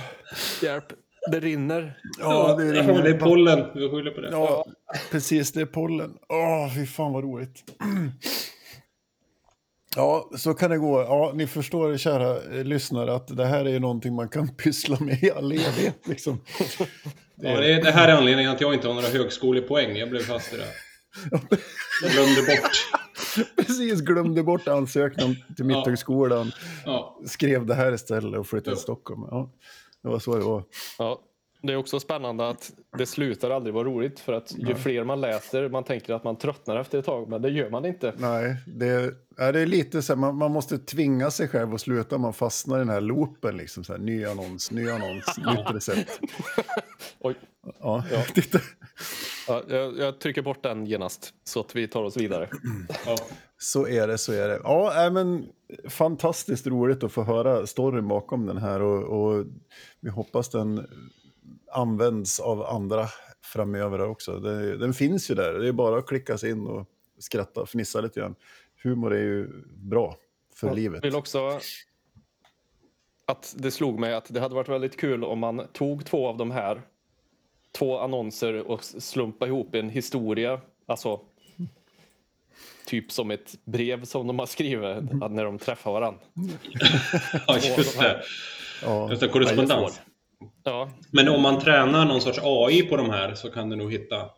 [0.62, 0.92] Hjälp.
[1.30, 1.98] Det rinner.
[2.18, 3.02] Ja, det rinner.
[3.02, 3.66] det är pollen.
[3.74, 4.28] Vi skyller på det.
[4.30, 4.64] Ja,
[5.10, 5.52] precis.
[5.52, 6.14] Det är pollen.
[6.28, 7.64] Åh, oh, fy fan vad roligt.
[9.96, 11.00] Ja, så kan det gå.
[11.00, 15.30] Ja, ni förstår, kära lyssnare, att det här är någonting man kan pyssla med i
[15.30, 16.08] all evighet.
[16.08, 16.40] Liksom.
[17.34, 17.48] Det...
[17.50, 19.96] Ja, det, är, det här är anledningen att jag inte har några högskolepoäng.
[19.96, 20.66] Jag blev fast i det.
[22.02, 22.90] Jag glömde bort.
[23.56, 26.52] Precis, glömde bort ansökan till Mitthögskolan.
[26.84, 27.20] Ja.
[27.26, 29.22] Skrev det här istället och flyttade till Stockholm.
[29.30, 29.50] Ja.
[30.04, 30.62] Det var så det var.
[30.98, 31.20] Ja,
[31.62, 34.74] det är också spännande att det slutar aldrig vara roligt för att ju Nej.
[34.74, 37.84] fler man läser, man tänker att man tröttnar efter ett tag, men det gör man
[37.84, 38.14] inte.
[38.16, 41.80] Nej, det är, det är lite så här, man, man, måste tvinga sig själv att
[41.80, 45.74] sluta, man fastnar i den här loopen, liksom så här, ny annons, ny annons, nytt
[45.74, 46.20] recept.
[47.20, 47.34] Oj.
[47.80, 48.22] Ja, ja.
[48.34, 48.58] titta.
[49.48, 52.48] Ja, jag, jag, trycker bort den genast så att vi tar oss vidare.
[53.06, 53.16] Ja.
[53.58, 54.60] Så är det, så är det.
[54.64, 55.46] Ja, men
[55.88, 59.46] fantastiskt roligt att få höra storyn bakom den här och, och
[60.00, 60.86] vi hoppas den
[61.72, 63.08] används av andra
[63.42, 64.38] framöver också.
[64.38, 66.86] Det, den finns ju där, det är bara att klicka sig in och
[67.18, 68.34] skratta och fnissa lite grann.
[68.82, 70.16] Humor är ju bra
[70.54, 71.04] för jag livet.
[71.04, 71.60] vill också
[73.26, 76.36] att det slog mig att det hade varit väldigt kul om man tog två av
[76.36, 76.82] de här
[77.78, 80.60] två annonser och slumpa ihop en historia.
[80.86, 81.20] Alltså
[82.86, 86.20] typ som ett brev som de har skrivit när de träffar varandra.
[87.46, 88.22] ja, just det.
[88.82, 89.10] Ja.
[89.10, 90.00] Just det, korrespondens.
[90.64, 90.90] Ja.
[91.10, 94.30] Men om man tränar någon sorts AI på de här så kan du nog hitta,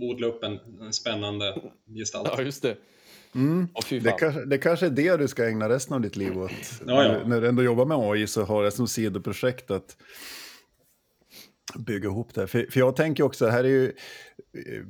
[0.00, 1.54] odla upp en, en spännande
[1.98, 2.28] gestalt.
[2.36, 2.76] Ja, just det.
[3.34, 3.68] Mm.
[3.90, 6.50] det, kanske, det kanske är det du ska ägna resten av ditt liv åt.
[6.86, 7.18] Ja, ja.
[7.26, 9.96] När du ändå jobbar med AI så har det som sidoprojekt att
[11.78, 12.46] bygga ihop det.
[12.46, 13.92] För, för jag tänker också, här är ju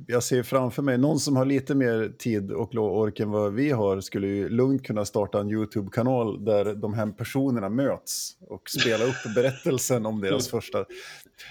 [0.07, 3.71] jag ser framför mig, någon som har lite mer tid och ork än vad vi
[3.71, 9.05] har skulle ju lugnt kunna starta en YouTube-kanal där de här personerna möts och spela
[9.05, 10.85] upp berättelsen om deras första...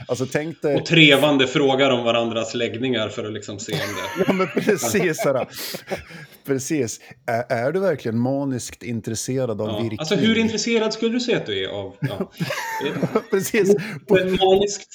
[0.07, 0.77] Alltså tänk dig...
[0.77, 4.25] Och trevande frågar om varandras läggningar för att liksom se om det...
[4.27, 5.25] ja, men precis.
[6.45, 7.01] Precis.
[7.27, 9.79] Är, är, du verkligen maniskt intresserad av ja.
[9.79, 9.99] virkning?
[9.99, 11.97] Alltså hur intresserad skulle du säga att du är av...
[12.01, 12.33] Ja.
[13.31, 13.77] precis.
[14.07, 14.89] På, maniskt.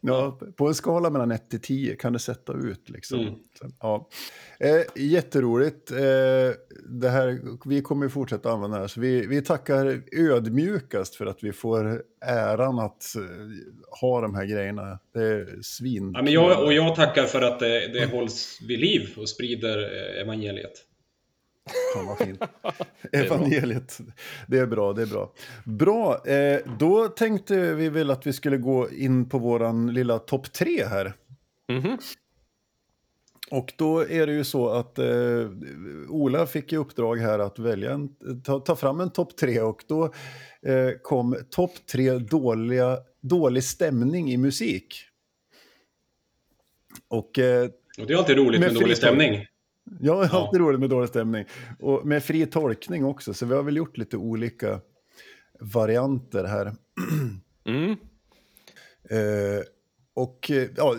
[0.00, 2.90] Ja, på en skala mellan 1 till 10 kan du sätta ut.
[2.90, 3.20] Liksom.
[3.20, 3.34] Mm.
[3.80, 4.08] Ja.
[4.64, 5.90] Eh, jätteroligt.
[5.90, 5.98] Eh,
[6.84, 8.88] det här, vi kommer fortsätta använda det här.
[8.88, 13.24] Så vi, vi tackar ödmjukast för att vi får äran att uh,
[14.00, 14.98] ha de här grejerna.
[15.14, 16.12] Det är svin.
[16.14, 19.78] Ja, men jag, och jag tackar för att det, det hålls vid liv och sprider
[19.78, 20.72] eh, evangeliet.
[21.94, 22.42] Fan vad fint.
[23.12, 23.98] Evangeliet.
[24.46, 25.32] Det är bra, det är bra.
[25.64, 30.52] Bra, eh, då tänkte vi väl att vi skulle gå in på våran lilla topp
[30.52, 31.12] tre här.
[31.70, 31.98] Mm -hmm.
[33.50, 35.50] Och då är det ju så att eh,
[36.08, 38.08] Ola fick i uppdrag här att välja en,
[38.44, 40.04] ta, ta fram en topp tre och då
[40.62, 44.94] eh, kom topp tre dåliga, dålig stämning i musik.
[47.08, 49.46] Och, eh, och det är alltid roligt med, med dålig stämning.
[50.00, 50.64] Ja, det är alltid ja.
[50.64, 51.44] roligt med dålig stämning.
[51.80, 54.80] Och med fri tolkning också, så vi har väl gjort lite olika
[55.60, 56.74] varianter här.
[57.64, 57.96] Mm.
[60.14, 60.94] Och eh, ja,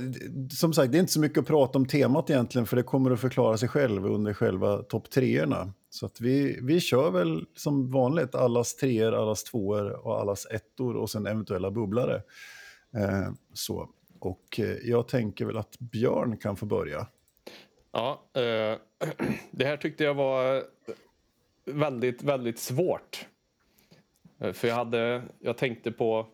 [0.51, 3.11] som sagt, det är inte så mycket att prata om temat egentligen, för det kommer
[3.11, 5.73] att förklara sig själv under själva topp treorna.
[5.89, 10.95] Så att vi, vi kör väl som vanligt allas treor, allas tvåor och allas ettor
[10.95, 12.15] och sen eventuella bubblare.
[12.95, 13.89] Eh, så.
[14.19, 17.07] Och eh, jag tänker väl att Björn kan få börja.
[17.91, 18.77] Ja, eh,
[19.51, 20.63] det här tyckte jag var
[21.65, 23.25] väldigt, väldigt svårt.
[24.39, 26.27] Eh, för jag hade, jag tänkte på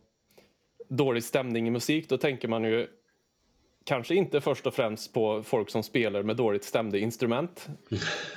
[0.87, 2.87] dålig stämning i musik, då tänker man ju
[3.87, 7.69] kanske inte först och främst på folk som spelar med dåligt stämda instrument.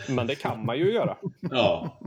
[0.09, 1.17] Men det kan man ju göra.
[1.41, 1.99] Ja.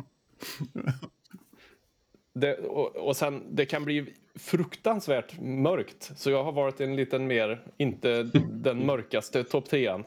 [2.34, 6.12] Det, och, och sen, det kan bli fruktansvärt mörkt.
[6.16, 10.04] Så jag har varit en liten mer, inte den mörkaste topp 10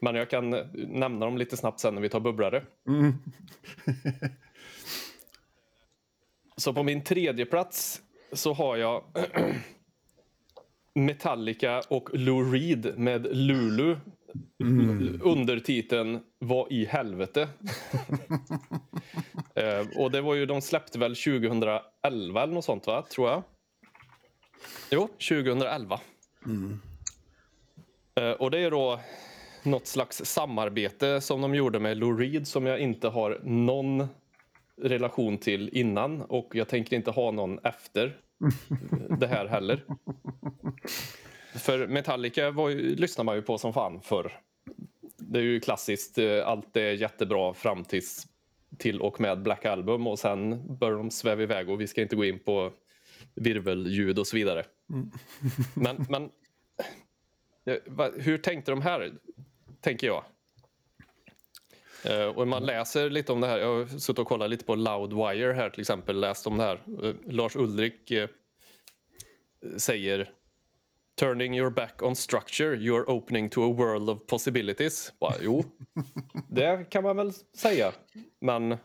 [0.00, 2.64] Men jag kan nämna dem lite snabbt sen när vi tar bubblare.
[2.88, 3.12] Mm.
[6.56, 8.02] så på min tredje plats
[8.32, 9.04] så har jag
[10.94, 13.96] Metallica och Lou Reed med Lulu.
[14.62, 15.20] Mm.
[15.24, 17.42] Undertiteln Vad i helvete?
[19.54, 23.42] eh, och det var ju, de släppte väl 2011 eller något sånt va, tror jag.
[24.90, 26.00] Jo, 2011.
[26.46, 26.80] Mm.
[28.14, 29.00] Eh, och det är då
[29.62, 34.08] något slags samarbete som de gjorde med Lou Reed som jag inte har någon
[34.76, 38.16] relation till innan och jag tänker inte ha någon efter
[39.18, 39.84] det här heller.
[41.54, 44.40] För Metallica var ju, lyssnar man ju på som fan för
[45.16, 48.26] Det är ju klassiskt, eh, allt är jättebra fram tills
[48.78, 52.16] till och med Black Album och sen börjar de sväva iväg och vi ska inte
[52.16, 52.72] gå in på
[53.34, 54.64] virvelljud och så vidare.
[54.90, 55.10] Mm.
[55.74, 56.30] Men, men
[58.16, 59.12] hur tänkte de här,
[59.80, 60.24] tänker jag.
[62.10, 63.58] Uh, och man läser lite om det här.
[63.58, 66.20] Jag har suttit och kollat lite på Loudwire här till exempel.
[66.20, 66.80] Läst om det här.
[67.02, 68.26] Uh, Lars Ulrik uh,
[69.76, 70.30] säger
[71.14, 75.12] Turning your back on structure, you're opening to a world of possibilities.
[75.20, 75.64] Bara, jo,
[76.48, 77.92] det kan man väl säga.
[78.40, 78.76] Men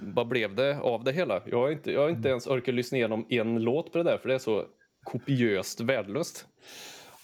[0.00, 1.42] vad blev det av det hela?
[1.46, 4.18] Jag har inte, jag har inte ens orkat lyssna igenom en låt på det där
[4.18, 4.66] för det är så
[5.04, 6.46] kopiöst värdelöst.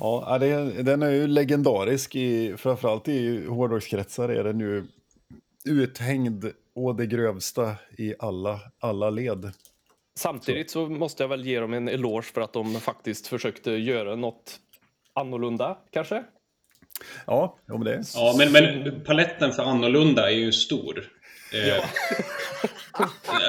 [0.00, 4.86] Ja, det, den är ju legendarisk, i, framförallt i hårdrockskretsar är den nu
[5.64, 9.52] uthängd å det grövsta i alla, alla led.
[10.18, 14.16] Samtidigt så måste jag väl ge dem en eloge för att de faktiskt försökte göra
[14.16, 14.60] något
[15.12, 16.24] annorlunda, kanske?
[17.26, 18.02] Ja, om det.
[18.14, 21.04] Ja, men, men paletten för annorlunda är ju stor.
[21.52, 21.84] Eh, ja.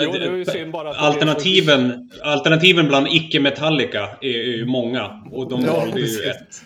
[0.01, 5.23] Jo, det är ju synd bara alternativen, alternativen bland icke-Metallica är ju många.
[5.31, 6.61] Och de ja, valde ju ett.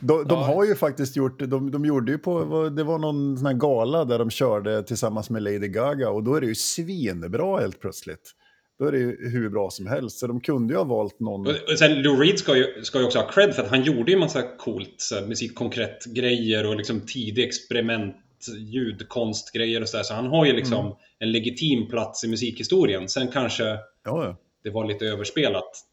[0.00, 0.44] De, de ja.
[0.44, 4.04] har ju faktiskt gjort, de, de gjorde ju på, det var någon sån här gala
[4.04, 8.32] där de körde tillsammans med Lady Gaga och då är det ju svinbra helt plötsligt.
[8.78, 11.46] Då är det ju hur bra som helst, så de kunde ju ha valt någon...
[11.46, 14.12] Och sen Lou Reed ska ju, ska ju också ha cred för att han gjorde
[14.12, 18.16] ju massa coolt så musikkonkret grejer och liksom tidig experiment
[18.58, 20.04] ljudkonstgrejer och sådär.
[20.04, 20.98] Så han har ju liksom mm.
[21.18, 23.08] en legitim plats i musikhistorien.
[23.08, 25.86] Sen kanske ja, det var lite överspelat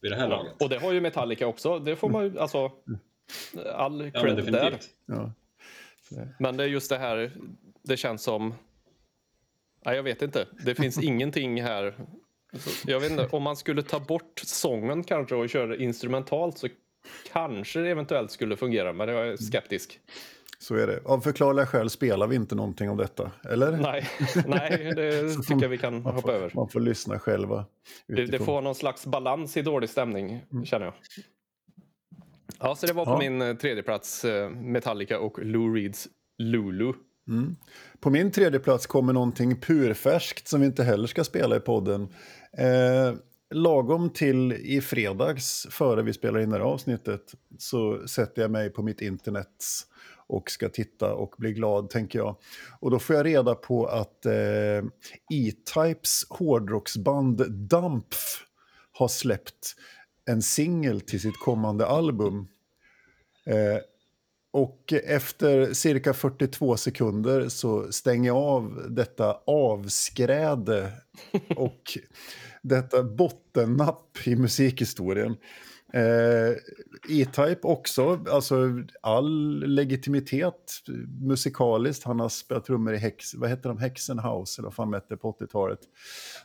[0.00, 0.62] vid det här laget.
[0.62, 1.78] Och det har ju Metallica också.
[1.78, 2.72] Det får man ju, alltså,
[3.74, 4.78] all cred ja, där.
[5.06, 5.32] Ja.
[6.38, 7.32] Men det är just det här,
[7.82, 8.54] det känns som...
[9.84, 10.46] Nej, jag vet inte.
[10.64, 11.94] Det finns ingenting här.
[12.86, 16.68] Jag vet inte, om man skulle ta bort sången kanske och köra instrumentalt så
[17.32, 20.00] kanske det eventuellt skulle fungera, men jag är skeptisk.
[20.62, 21.00] Så är det.
[21.04, 23.76] Av förklarliga skäl spelar vi inte någonting av detta, eller?
[23.76, 24.08] Nej,
[24.46, 26.52] nej det tycker jag vi kan hoppa får, över.
[26.54, 27.66] Man får lyssna själva.
[28.06, 30.94] Det, det får någon slags balans i dålig stämning, känner jag.
[32.58, 33.18] Ja, så det var på Ja.
[33.18, 36.08] min eh, tredje plats eh, Metallica och Lou Reeds
[36.38, 36.92] Lulu.
[38.00, 42.02] På min tredje plats kommer någonting purfärskt som vi inte heller ska spela i podden.
[42.58, 43.14] Eh,
[43.54, 47.22] lagom till i fredags, före vi spelar in det här avsnittet,
[47.58, 49.48] så sätter jag mig på mitt internet
[50.30, 52.36] och ska titta och bli glad, tänker jag.
[52.80, 54.78] Och då får jag reda på att eh,
[55.32, 58.44] E-Types hårdrocksband Dampf
[58.92, 59.76] har släppt
[60.24, 62.48] en singel till sitt kommande album.
[63.46, 63.78] Eh,
[64.52, 70.92] och efter cirka 42 sekunder så stänger jag av detta avskräde
[71.56, 71.82] och
[72.62, 75.36] detta bottennapp i musikhistorien.
[75.92, 76.56] Eh,
[77.08, 80.72] E-Type också, alltså all legitimitet
[81.20, 82.04] musikaliskt.
[82.04, 85.32] Han har spelat trummor i Hex, vad heter de, Hexenhouse, eller vad fan hette på
[85.32, 85.78] 80-talet.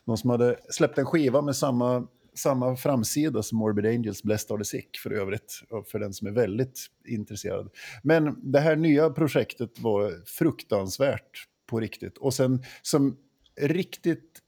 [0.06, 4.58] Någon som hade släppt en skiva med samma, samma framsida som Morbid Angels Blessed Are
[4.58, 7.70] The Sick för övrigt, för den som är väldigt intresserad.
[8.04, 12.18] Men det här nya projektet var fruktansvärt på riktigt.
[12.18, 13.18] Och sen som
[13.62, 14.42] riktigt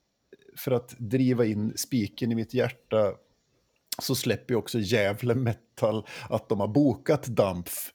[0.57, 3.13] för att driva in spiken i mitt hjärta
[4.01, 7.93] så släpper ju också Gävle Metal att de har bokat Dampf.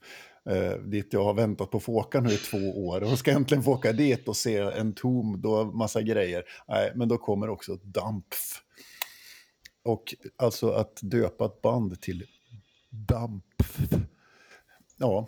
[0.49, 3.03] Eh, dit jag har väntat på att få åka nu i två år.
[3.03, 6.43] Och ska äntligen få åka dit och se en tom, då massa grejer.
[6.67, 8.61] Nej, men då kommer också Dampf.
[9.83, 12.25] Och alltså att döpa ett band till
[12.89, 13.79] Dampf.
[14.97, 15.27] Ja,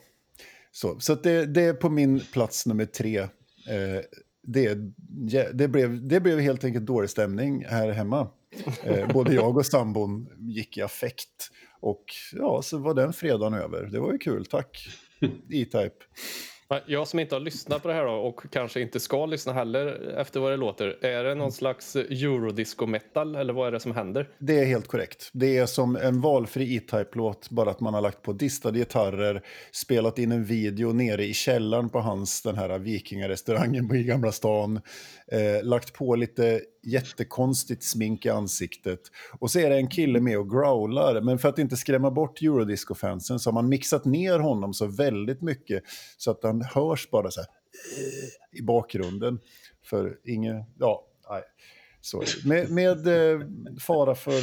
[0.71, 3.19] så, så att det, det är på min plats nummer tre.
[3.19, 4.01] Eh,
[4.41, 4.77] det,
[5.53, 8.27] det, blev, det blev helt enkelt dålig stämning här hemma.
[8.83, 11.49] Eh, både jag och sambon gick i affekt.
[11.79, 13.85] Och ja, så var den fredagen över.
[13.85, 14.87] Det var ju kul, tack.
[15.51, 16.05] E-Type.
[16.85, 20.15] Jag som inte har lyssnat på det här då, och kanske inte ska lyssna heller
[20.17, 21.05] efter vad det låter.
[21.05, 24.29] Är det någon slags eurodisco metal eller vad är det som händer?
[24.39, 25.29] Det är helt korrekt.
[25.33, 29.41] Det är som en valfri E-Type-låt, bara att man har lagt på distade gitarrer,
[29.71, 34.81] spelat in en video nere i källaren på hans, den här vikingarestaurangen i Gamla stan,
[35.27, 38.99] eh, lagt på lite jättekonstigt smink i ansiktet.
[39.39, 42.41] Och så är det en kille med och growlar, men för att inte skrämma bort
[42.41, 45.83] Eurodisco-fansen så har man mixat ner honom så väldigt mycket
[46.17, 47.49] så att han hörs bara så här
[48.51, 49.39] i bakgrunden.
[49.83, 51.41] För ingen, ja, nej.
[52.01, 53.47] Så, med med eh,
[53.79, 54.41] fara för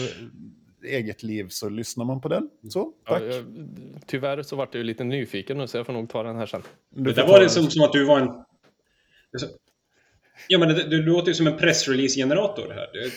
[0.84, 2.50] eget liv så lyssnar man på den.
[2.68, 3.22] Så, Ja, tack.
[3.22, 3.44] jag,
[4.06, 6.46] tyvärr så vart jag ju lite nyfiken nu så jag får nog ta den här
[6.46, 6.62] sen.
[6.90, 8.28] Det där var det som, som att du var en...
[10.48, 12.88] Ja, men det, det låter ju som en pressrelease-generator det här.
[12.92, 13.10] Du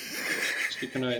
[0.71, 1.13] skulle kunna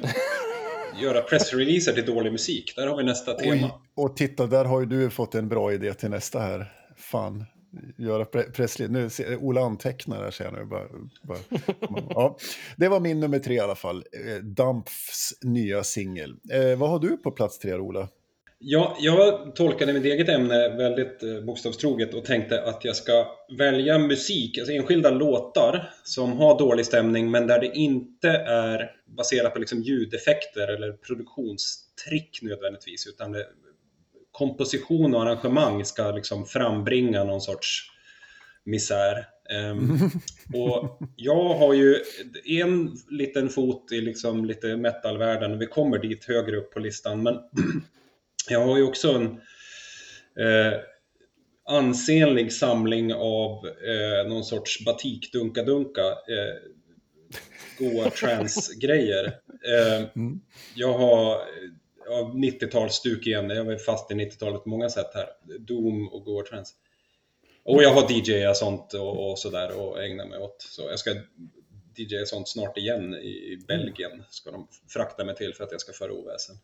[1.01, 2.73] göra pressreleaser till dålig musik.
[2.75, 3.71] Där har vi nästa tema.
[3.95, 6.73] Och titta, där har ju du fått en bra idé till nästa här.
[6.97, 7.45] Fan,
[7.97, 8.87] göra pre- pressli...
[8.87, 10.65] Nu ser Ola antecknar här ser jag nu.
[10.65, 10.87] Bara,
[11.23, 11.37] bara.
[12.09, 12.37] Ja,
[12.77, 13.97] det var min nummer tre i alla fall.
[13.97, 16.35] Eh, Dampfs nya singel.
[16.51, 18.07] Eh, vad har du på plats tre, Ola?
[18.59, 23.27] Ja, jag tolkade mitt eget ämne väldigt eh, bokstavstroget och tänkte att jag ska
[23.57, 29.53] välja musik, alltså enskilda låtar som har dålig stämning men där det inte är baserat
[29.53, 33.45] på liksom ljudeffekter eller produktionstrick nödvändigtvis utan det,
[34.31, 37.91] komposition och arrangemang ska liksom frambringa någon sorts
[38.63, 39.27] misär.
[39.49, 39.97] Ehm,
[40.53, 41.95] och jag har ju
[42.45, 47.23] en liten fot i liksom lite metalvärlden och vi kommer dit högre upp på listan
[47.23, 47.33] men
[48.49, 49.25] jag har ju också en
[50.45, 50.79] eh,
[51.65, 56.55] ansenlig samling av eh, någon sorts batik-dunka-dunka eh,
[57.79, 59.25] goa trance-grejer.
[59.45, 60.07] Eh,
[60.75, 61.41] jag har
[62.05, 65.27] ja, 90-talsstuk igen, jag var fast i 90-talet på många sätt här.
[65.59, 66.73] Doom och goa trance.
[67.63, 70.61] Och jag har DJ sånt och, och sådär och ägna mig åt.
[70.61, 71.11] Så jag ska
[71.95, 74.23] DJ sånt snart igen i Belgien.
[74.29, 76.55] Ska de frakta mig till för att jag ska föra oväsen.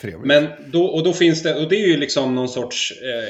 [0.00, 0.26] Trevligt.
[0.26, 3.28] Men då, och då finns det, och det är ju liksom någon sorts eh,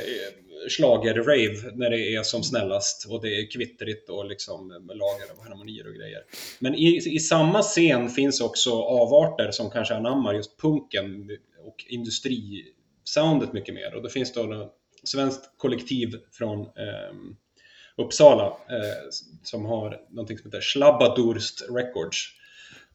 [0.69, 5.89] schlager-rave när det är som snällast och det är kvittrigt och liksom lager av harmonier
[5.89, 6.23] och grejer.
[6.59, 11.31] Men i, i samma scen finns också avarter som kanske anammar just punken
[11.65, 13.95] och industrisoundet mycket mer.
[13.95, 14.73] Och då finns det då
[15.05, 17.15] svenskt kollektiv från eh,
[17.97, 19.11] Uppsala eh,
[19.43, 22.36] som har någonting som heter Slabbadurst Records.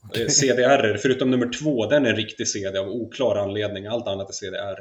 [0.10, 0.30] Okay.
[0.30, 4.34] CDR, förutom nummer två, den är en riktig CD av oklar anledning, allt annat är
[4.34, 4.78] CDR.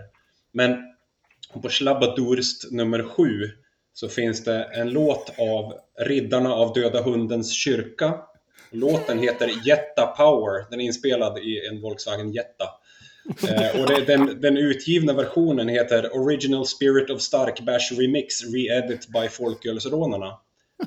[0.52, 0.76] Men
[1.62, 3.50] på Slabbadurst nummer sju
[3.92, 8.14] så finns det en låt av Riddarna av Döda Hundens kyrka.
[8.70, 12.64] Låten heter Jetta Power, den är inspelad i en Volkswagen Jetta.
[13.48, 19.08] Eh, och det, den, den utgivna versionen heter Original Spirit of Stark Bash Remix Re-edit
[19.08, 20.38] by Folkölsrånarna.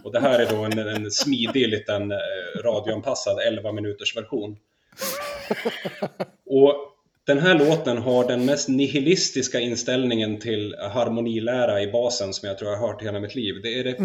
[0.04, 2.18] Och det här är då en, en smidig liten eh,
[2.64, 4.58] radioanpassad 11 minuters version.
[6.46, 6.76] Och
[7.26, 12.72] den här låten har den mest nihilistiska inställningen till harmonilära i basen som jag tror
[12.72, 13.56] jag har hört i hela mitt liv.
[13.64, 14.00] Det är det,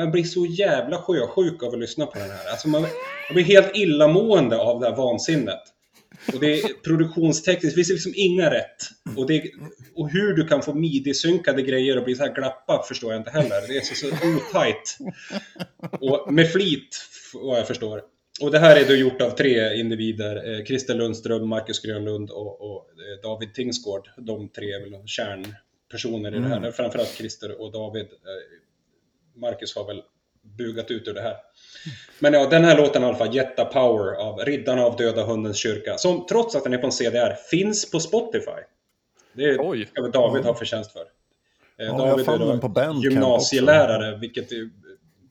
[0.00, 2.50] Man blir så jävla sjösjuk av att lyssna på den här.
[2.50, 2.90] Alltså man, man
[3.34, 5.73] blir helt illamående av det här vansinnet.
[6.32, 8.76] Och det är produktionstekniskt, det finns liksom inga rätt.
[9.16, 9.50] Och, det,
[9.94, 13.30] och hur du kan få midi-synkade grejer och bli så här glappa förstår jag inte
[13.30, 13.68] heller.
[13.68, 14.98] Det är så, så otajt.
[16.00, 16.96] Och med flit,
[17.34, 18.02] vad jag förstår.
[18.40, 20.52] Och det här är då gjort av tre individer.
[20.52, 24.08] Eh, Christer Lundström, Marcus Grönlund och, och eh, David Tingsgård.
[24.16, 26.70] De tre är väl kärnpersoner i det här.
[26.70, 28.02] Framförallt Christer och David.
[28.02, 30.02] Eh, Marcus har väl
[30.44, 31.36] bugat ut ur det här.
[32.18, 35.56] Men ja, den här låten i alla fall, Jetta Power av Riddarna av Döda Hundens
[35.56, 35.98] Kyrka.
[35.98, 38.60] Som trots att den är på en CDR finns på Spotify.
[39.32, 39.86] Det Oj.
[39.86, 41.00] ska väl David ha förtjänst för.
[41.78, 44.70] Eh, jag David är på då gymnasielärare, vilket är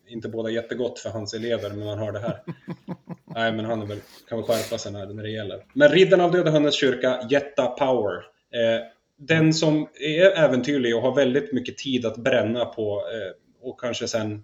[0.07, 2.43] inte båda jättegott för hans elever när man hör det här.
[3.25, 3.99] Nej, men han är väl,
[4.29, 5.65] kan väl skärpa sig när, när det gäller.
[5.73, 8.15] Men Riddarna av Döda Hundens Kyrka, Jetta Power.
[8.53, 8.85] Eh,
[9.17, 14.07] den som är äventyrlig och har väldigt mycket tid att bränna på eh, och kanske
[14.07, 14.43] sen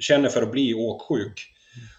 [0.00, 1.50] känner för att bli åksjuk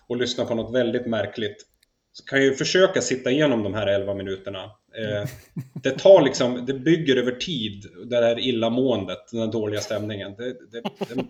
[0.08, 1.66] och lyssna på något väldigt märkligt
[2.12, 4.64] så kan ju försöka sitta igenom de här 11 minuterna.
[4.98, 5.30] Eh,
[5.84, 10.36] det tar liksom, det bygger över tid, det här illamåendet, den här dåliga stämningen.
[10.36, 11.28] Det, det, den,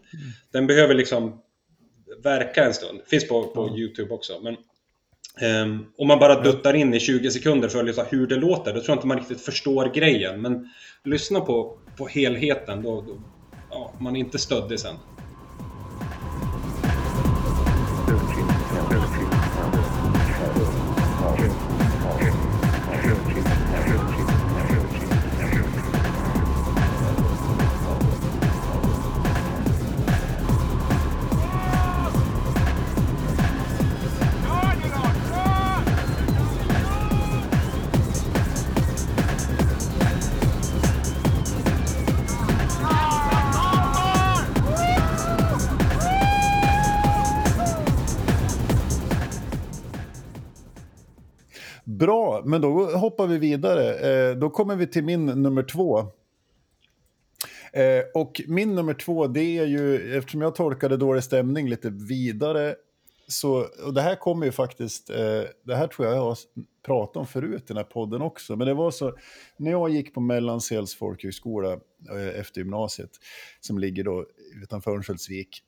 [0.52, 1.42] den behöver liksom
[2.24, 3.02] verka en stund.
[3.08, 4.40] Finns på, på YouTube också.
[4.42, 4.58] Men
[5.42, 8.74] ehm, om man bara duttar in i 20 sekunder för att lyssna hur det låter,
[8.74, 10.42] då tror jag inte man riktigt förstår grejen.
[10.42, 10.70] Men
[11.04, 13.22] lyssna på, på helheten, då, då
[13.70, 14.96] ja, man är inte stöddig sen.
[53.16, 53.94] hoppar vi vidare.
[53.94, 56.00] Eh, då kommer vi till min nummer två.
[57.74, 62.76] Eh, och min nummer två, det är ju, eftersom jag tolkade dålig stämning lite vidare,
[63.28, 66.38] så, och det här kommer ju faktiskt, eh, det här tror jag jag har
[66.86, 69.18] pratat om förut i den här podden också, men det var så,
[69.58, 71.72] när jag gick på Mellansels folkhögskola
[72.12, 73.12] eh, efter gymnasiet,
[73.60, 74.26] som ligger då
[74.64, 75.62] utanför Örnsköldsvik,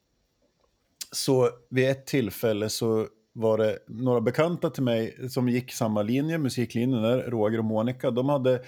[1.12, 3.08] så vid ett tillfälle så
[3.38, 8.12] var det några bekanta till mig som gick samma linje, musiklinjen där, Roger och Monica,
[8.12, 8.62] de hade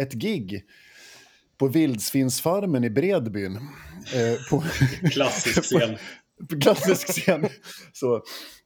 [0.00, 0.64] ett gig
[1.58, 3.56] på Vildsvinsfarmen i Bredbyn.
[4.14, 4.62] Eh, på,
[5.10, 5.96] Klassisk scen.
[6.50, 7.46] på klassisk scen.
[7.92, 8.22] Så,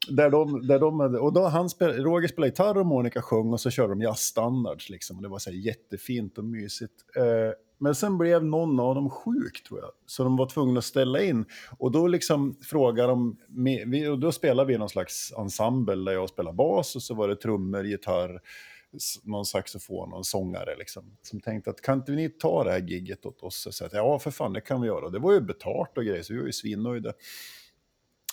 [0.09, 3.53] där de, där de hade, och då han spel, Roger spelade gitarr och Monica sjöng
[3.53, 4.91] och så körde de jazzstandards.
[4.91, 5.23] Liksom.
[5.23, 6.95] Det var så jättefint och mysigt.
[7.17, 10.85] Eh, men sen blev någon av dem sjuk tror jag, så de var tvungna att
[10.85, 11.45] ställa in.
[11.79, 13.37] Och då liksom frågade de,
[14.11, 17.37] och då spelade vi någon slags ensemble där jag spelade bas och så var det
[17.37, 18.41] trummor, gitarr,
[19.24, 22.81] någon saxofon och en sångare liksom, som tänkte att kan inte ni ta det här
[22.81, 23.68] gigget åt oss?
[23.70, 25.11] Så att, ja, för fan, det kan vi göra.
[25.11, 27.12] Det var ju betalt och grejer, så vi var ju svinnöjda.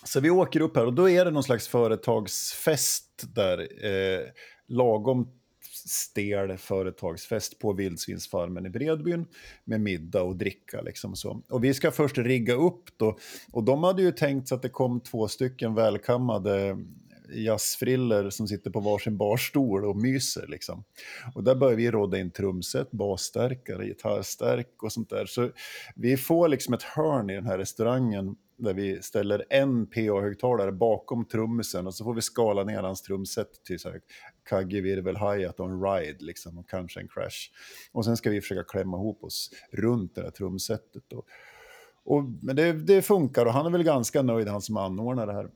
[0.06, 4.22] Så vi åker upp här och då är det någon slags företagsfest där, eh,
[4.68, 5.43] lagom
[5.90, 9.26] stel företagsfest på vildsvinsfarmen i Bredbyn
[9.64, 10.82] med middag och dricka.
[10.82, 11.42] Liksom så.
[11.50, 13.18] Och vi ska först rigga upp då,
[13.52, 16.78] och de hade ju tänkt sig att det kom två stycken välkammade
[17.36, 20.48] jazzfriller som sitter på varsin barstol och myser.
[20.48, 20.84] Liksom.
[21.36, 25.26] Och där börjar vi råda in trumset, basstärkare, gitarrstärk och sånt där.
[25.26, 25.50] Så
[25.96, 31.26] vi får liksom ett hörn i den här restaurangen där vi ställer en PA-högtalare bakom
[31.26, 34.02] trummisen och så får vi skala ner hans trumset till så här
[34.50, 37.52] kagge, virvel, hi-hat och en ride liksom, och kanske en crash.
[37.92, 41.14] Och sen ska vi försöka klämma ihop oss runt det där trumsetet.
[41.14, 41.26] Och,
[42.06, 45.34] och, men det, det funkar och han är väl ganska nöjd, han som anordnar det
[45.34, 45.50] här.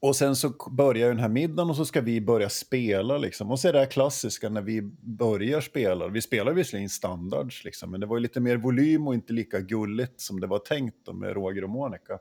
[0.00, 3.50] Och sen så börjar den här middagen och så ska vi börja spela liksom.
[3.50, 6.08] Och så är det här klassiska när vi börjar spela.
[6.08, 10.20] Vi spelar visserligen standards liksom, men det var lite mer volym och inte lika gulligt
[10.20, 12.18] som det var tänkt då med Roger och Monica.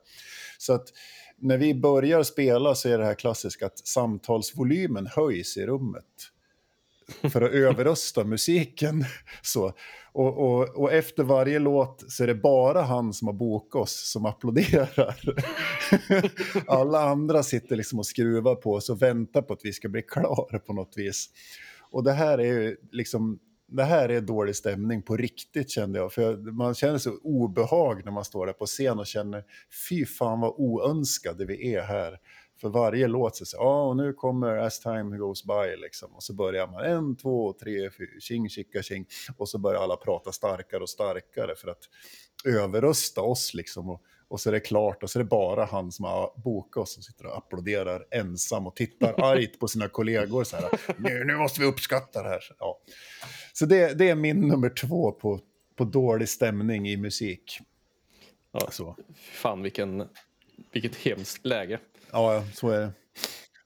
[0.57, 0.87] Så att
[1.37, 6.05] när vi börjar spela så är det här klassiska att samtalsvolymen höjs i rummet
[7.31, 9.05] för att överrösta musiken.
[9.41, 9.73] Så.
[10.15, 14.11] Och, och, och, efter varje låt så är det bara han som har bokat oss
[14.11, 15.15] som applåderar.
[16.67, 20.01] Alla andra sitter liksom och skruvar på oss och väntar på att vi ska bli
[20.01, 21.29] klara på något vis.
[21.91, 26.13] Och det här är ju liksom, det här är dålig stämning på riktigt kände jag.
[26.13, 29.43] För jag, man känner så obehag när man står där på scen och känner,
[29.89, 32.17] fy fan vad oönskade vi är här.
[32.65, 36.15] För varje låt så säger ja och nu kommer As time goes by liksom.
[36.15, 39.05] Och så börjar man en, två, tre, fyra, tjing, tjicka, tjing.
[39.37, 41.79] Och så börjar alla prata starkare och starkare för att
[42.45, 43.89] överrösta oss liksom.
[43.89, 46.83] Och, och så är det klart och så är det bara han som har bokat
[46.83, 50.69] oss som sitter och applåderar ensam och tittar argt på sina kollegor så här.
[50.97, 52.43] Nu, nu måste vi uppskatta det här.
[52.59, 52.79] Ja.
[53.53, 55.39] Så det, det är min nummer två på,
[55.75, 57.59] på dålig stämning i musik.
[58.51, 58.71] Ja.
[58.71, 58.97] Så.
[59.15, 60.07] Fan vilken,
[60.71, 61.79] vilket hemskt läge.
[62.15, 62.91] Ja, ja, så är det.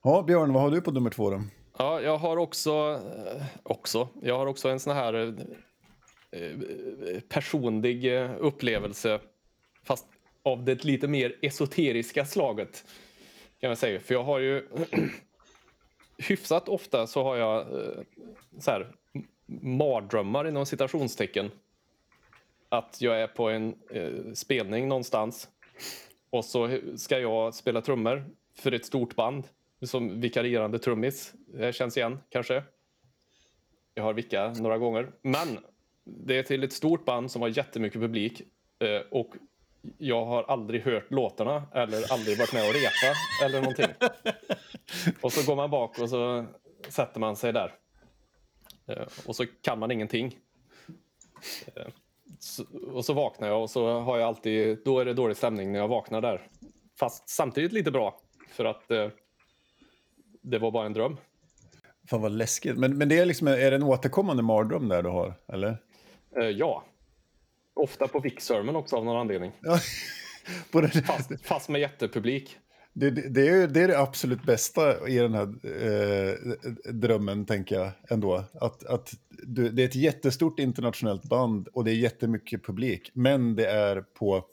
[0.04, 1.42] Ja, Björn, vad har du på nummer två då?
[1.78, 8.14] Ja, jag har också, eh, också, jag har också en sån här eh, eh, personlig
[8.40, 9.20] upplevelse,
[9.84, 10.06] fast
[10.44, 12.86] av det lite mer esoteriska slaget.
[13.60, 14.00] Kan jag säga.
[14.00, 14.68] För jag har ju
[16.18, 17.68] hyfsat ofta så har jag
[18.60, 18.88] så här,
[19.62, 21.52] mardrömmar inom citationstecken.
[22.70, 25.50] Att jag är på en eh, spelning någonstans
[26.30, 28.26] och så ska jag spela trummor
[28.60, 29.48] för ett stort band
[29.82, 31.34] som vikarierande trummis.
[31.54, 32.64] Det känns igen kanske.
[33.94, 35.12] Jag har vickat några gånger.
[35.22, 35.60] Men
[36.04, 38.42] det är till ett stort band som har jättemycket publik
[38.80, 39.34] eh, och
[39.98, 43.86] jag har aldrig hört låtarna eller aldrig varit med och repa eller någonting.
[45.22, 46.46] Och så går man bak och så
[46.90, 47.74] sätter man sig där.
[48.88, 50.38] Eh, Och så kan man ingenting.
[51.76, 51.88] Eh,
[52.94, 55.80] Och så vaknar jag och så har jag alltid, då är det dålig stämning när
[55.80, 56.48] jag vaknar där.
[57.00, 58.22] Fast samtidigt lite bra
[58.52, 59.08] för att eh,
[60.42, 61.18] det var bara en dröm.
[62.10, 62.78] Fan vad läskigt.
[62.78, 65.34] Men, men det är, liksom, är det en återkommande mardröm där du har?
[65.54, 65.78] Eller?
[66.38, 66.84] Eh, ja.
[67.74, 69.52] Ofta på Vixsermon också av någon anledning.
[71.06, 72.58] Fast, fast med jättepublik.
[72.94, 76.36] det, det, det, är, det är det absolut bästa i den här eh,
[76.94, 78.44] drömmen, tänker jag ändå.
[78.54, 83.12] Att, att du, det är ett jättestort internationellt band och det är jättemycket publik.
[83.14, 84.46] Men det är på,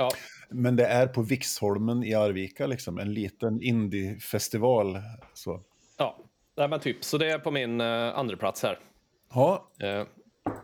[0.00, 0.10] Ja,
[0.50, 4.98] men det är på Vixholmen i Arvika, liksom, en liten indiefestival.
[5.34, 5.60] Så.
[5.98, 6.18] ja.
[6.56, 7.04] Nej, men typ.
[7.04, 8.78] Så det är på min eh, andra plats här.
[9.34, 10.04] Ja, Eh,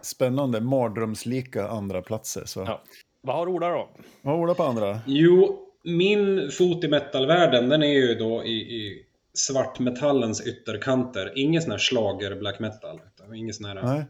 [0.03, 0.61] spännande.
[0.61, 2.45] Mardrömslika andra platser.
[2.45, 2.61] Så.
[2.61, 2.83] ja.
[3.21, 3.89] Vad har Ola då?
[4.23, 5.01] Vad har Ola på andra?
[5.07, 11.33] Jo, min fot i metalvärlden, den är ju då i, i svartmetallens ytterkanter.
[11.37, 13.01] Ingen sån här slager black metal.
[13.35, 13.83] Ingen sån här...
[13.83, 14.05] Nej.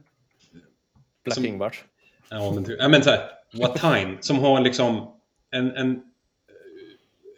[1.25, 1.85] Black Som- Ingvars.
[2.31, 3.21] Ja, men, ty- ja, men så här,
[3.55, 5.13] What Time, som har liksom
[5.57, 6.03] en, en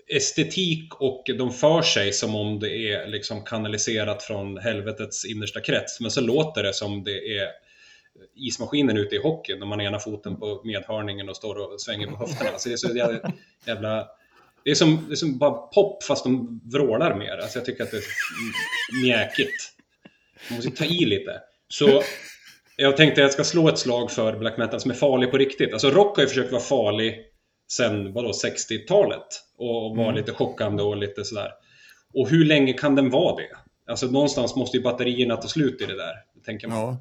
[0.08, 6.00] estetik och de för sig som om det är liksom kanaliserat från helvetets innersta krets.
[6.00, 7.48] Men så låter det som det är
[8.34, 12.06] ismaskinen ute i hockeyn när man har ena foten på medhörningen och står och svänger
[12.06, 12.50] på höfterna.
[12.50, 13.32] Alltså det är så jävla,
[13.66, 14.08] jävla
[14.64, 17.38] det är, som, det är som bara pop fast de vrålar mer.
[17.38, 19.72] Alltså jag tycker att det är mjäkigt.
[20.50, 21.40] Man måste ta i lite.
[21.68, 22.02] Så
[22.76, 25.38] jag tänkte att jag ska slå ett slag för black metal som är farlig på
[25.38, 25.72] riktigt.
[25.72, 27.27] Alltså rock har ju försökt vara farlig
[27.68, 29.26] sen vadå, 60-talet.
[29.56, 30.16] Och vara Mm.
[30.16, 31.50] lite chockande och lite sådär.
[32.14, 33.56] Och hur länge kan den vara det?
[33.90, 36.14] Alltså någonstans måste ju batterierna ta slut i det där,
[36.44, 36.96] tänker man.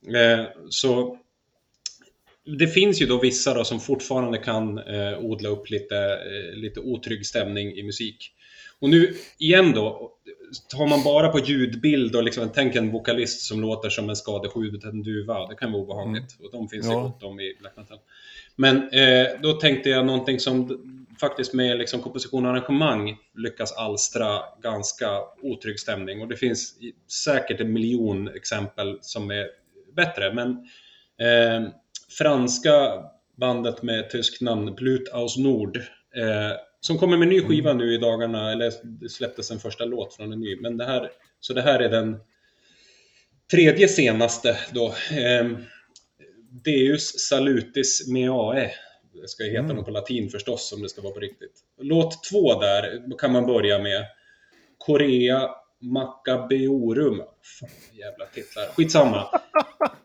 [0.00, 0.18] Ja.
[0.18, 1.18] Eh, så
[2.58, 6.80] det finns ju då vissa då som fortfarande kan eh, odla upp lite, eh, lite
[6.80, 8.32] otrygg stämning i musik.
[8.78, 10.12] Och nu igen då,
[10.68, 15.02] tar man bara på ljudbild och liksom, tänk en vokalist som låter som en skadeskjuten
[15.02, 16.36] duva, det kan vara obehagligt.
[16.42, 16.92] Och de finns Ja.
[16.92, 17.98] ju gott om i black metal.
[18.56, 20.84] Men eh, då tänkte jag någonting som
[21.20, 26.22] faktiskt med liksom komposition och arrangemang lyckas alstra ganska otrygg stämning.
[26.22, 26.74] Och det finns
[27.24, 29.46] säkert en miljon exempel som är
[29.96, 30.34] bättre.
[30.34, 30.50] Men
[31.18, 31.70] eh,
[32.18, 33.02] franska
[33.36, 35.76] bandet med tyskt namn, Blut aus Nord,
[36.16, 38.72] eh, som kommer med ny skiva nu i dagarna, eller
[39.08, 40.56] släpptes en första låt från en ny.
[40.60, 41.10] Men det här,
[41.40, 42.16] så det här är den
[43.50, 44.86] tredje senaste då.
[45.12, 45.48] Eh,
[46.64, 48.70] Deus salutis meae.
[49.22, 49.76] Det ska ju heta Mm.
[49.76, 51.52] något på latin förstås om det ska vara på riktigt.
[51.80, 54.04] Låt två där kan man börja med.
[54.78, 55.48] Korea
[55.80, 57.22] Macabeorum.
[57.42, 57.68] Fan,
[57.98, 58.64] jävla titlar.
[58.64, 59.28] Skitsamma.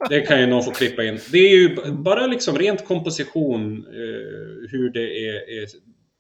[0.09, 1.19] Det kan ju någon få klippa in.
[1.32, 5.67] Det är ju bara liksom rent komposition, eh, hur det är, är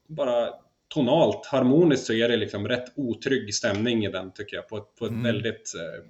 [0.07, 0.49] bara
[0.93, 4.95] tonalt, harmoniskt så är det liksom rätt otrygg stämning i den tycker jag på ett,
[4.99, 5.23] på ett Mm.
[5.23, 6.03] väldigt eh,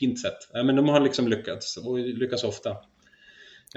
[0.00, 0.38] fint sätt.
[0.52, 2.70] Ja, men de har liksom lyckats och lyckas ofta.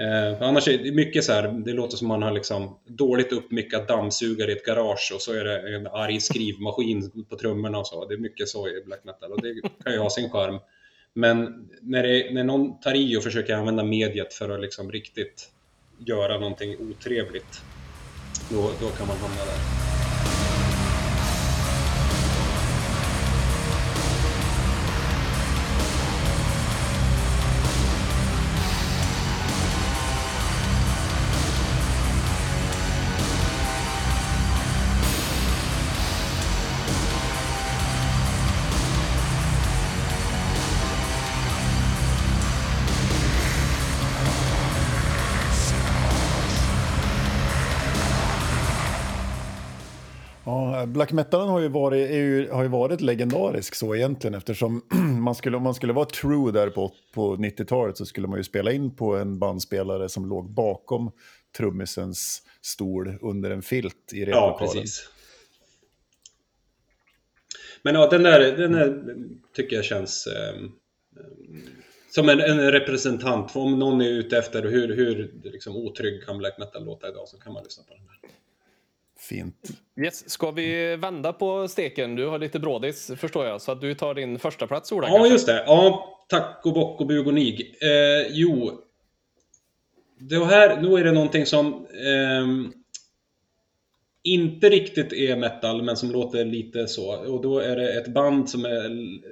[0.00, 3.88] Eh, annars är det mycket så här, det låter som man har liksom dåligt uppmickat
[3.88, 8.08] dammsugare i ett garage och så är det en arg skrivmaskin på trummorna och så.
[8.08, 9.54] Det är mycket så i black metal och det
[9.84, 10.58] kan ju ha sin charm.
[11.14, 15.50] Men när, det, när någon tar i och försöker använda mediet för att liksom riktigt
[15.98, 17.60] göra någonting otrevligt,
[18.50, 19.87] då, då kan man hamna där.
[50.98, 54.82] Black metalen har ju varit, ju, har ju varit legendarisk så egentligen eftersom
[55.20, 58.44] man skulle, om man skulle vara true där på, på 90-talet så skulle man ju
[58.44, 61.10] spela in på en bandspelare som låg bakom
[61.56, 64.58] trummisens stol under en filt i Ja, replokalen.
[64.82, 65.08] precis.
[67.82, 69.14] Men ja, den där, den där
[69.56, 70.54] tycker jag känns eh,
[72.10, 73.56] som en, en representant.
[73.56, 77.38] Om någon är ute efter hur, hur liksom, otrygg kan black metal låta idag så
[77.38, 78.37] kan man lyssna på den här.
[79.20, 79.68] Fint.
[80.04, 82.14] Yes, ska vi vända på steken?
[82.14, 85.08] Du har lite brådis förstår jag, så att du tar din första plats Ola.
[85.08, 85.32] Ja, kanske?
[85.32, 85.64] just det.
[85.66, 87.76] Ja, tack och bock och bug och nig.
[87.80, 88.82] Eh, jo,
[90.18, 92.72] det här, då är det någonting som ehm,
[94.22, 97.16] inte riktigt är metal, men som låter lite så.
[97.16, 98.88] Och då är det ett band som är,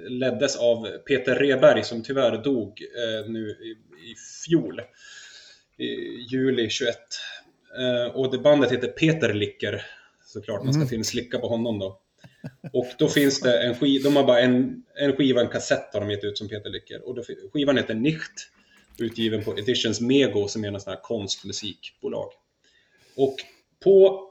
[0.09, 3.71] leddes av Peter Reberg, som tyvärr dog eh, nu i,
[4.11, 4.15] i
[4.45, 4.81] fjol.
[5.77, 5.85] I
[6.31, 6.95] juli 21.
[7.79, 9.85] Eh, och det bandet heter Peter Licker.
[10.25, 11.03] Såklart, man ska Mm.
[11.03, 12.01] slicka på honom då.
[12.73, 15.99] Och då finns det en skiva, de har bara en, en skiva, en kassett har
[16.01, 17.07] de gett ut som Peter Licker.
[17.07, 17.23] Och då,
[17.53, 18.31] skivan heter Nicht,
[18.99, 22.29] utgiven på Editions Mego som är en sån här konstmusikbolag.
[23.15, 23.35] Och
[23.83, 24.23] på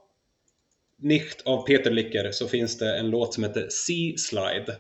[0.98, 4.76] Nicht av Peter Licker så finns det en låt som heter Sea Slide.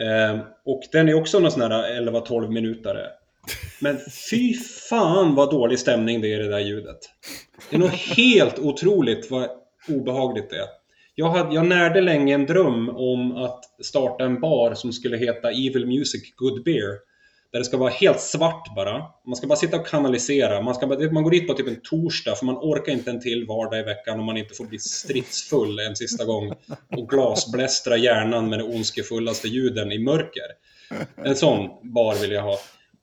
[0.00, 3.10] Eh, och den är också någon sån här 11-12 minutare.
[3.80, 3.98] Men
[4.30, 4.54] fy
[4.88, 6.98] fan vad dålig stämning det är i det där ljudet.
[7.70, 9.50] Det är nog helt otroligt vad
[9.88, 10.66] obehagligt det är.
[11.14, 15.50] Jag, hade, jag närde länge en dröm om att starta en bar som skulle heta
[15.50, 17.08] Evil Music Good Beer.
[17.52, 19.02] Där det ska vara helt svart bara.
[19.26, 20.60] Man ska bara sitta och kanalisera.
[20.60, 23.20] Man, ska bara, man går dit på typ en torsdag för man orkar inte en
[23.20, 26.52] till vardag i veckan om man inte får bli stridsfull en sista gång.
[26.96, 30.46] Och glasblästra hjärnan med de ondskefullaste ljuden i mörker.
[31.24, 32.58] En sån bar vill jag ha.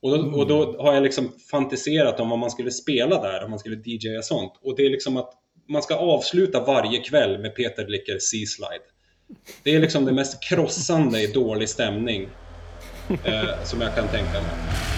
[0.06, 3.50] Och då, och då har jag liksom fantiserat om vad man skulle spela där, om
[3.50, 4.52] man skulle DJa sånt.
[4.62, 5.32] Och det är liksom att
[5.68, 8.84] man ska avsluta varje kväll med Peter Licker Sea Slide.
[9.62, 12.28] Det är liksom det mest krossande i dålig stämning
[13.24, 14.95] eh, som jag kan tänka mig.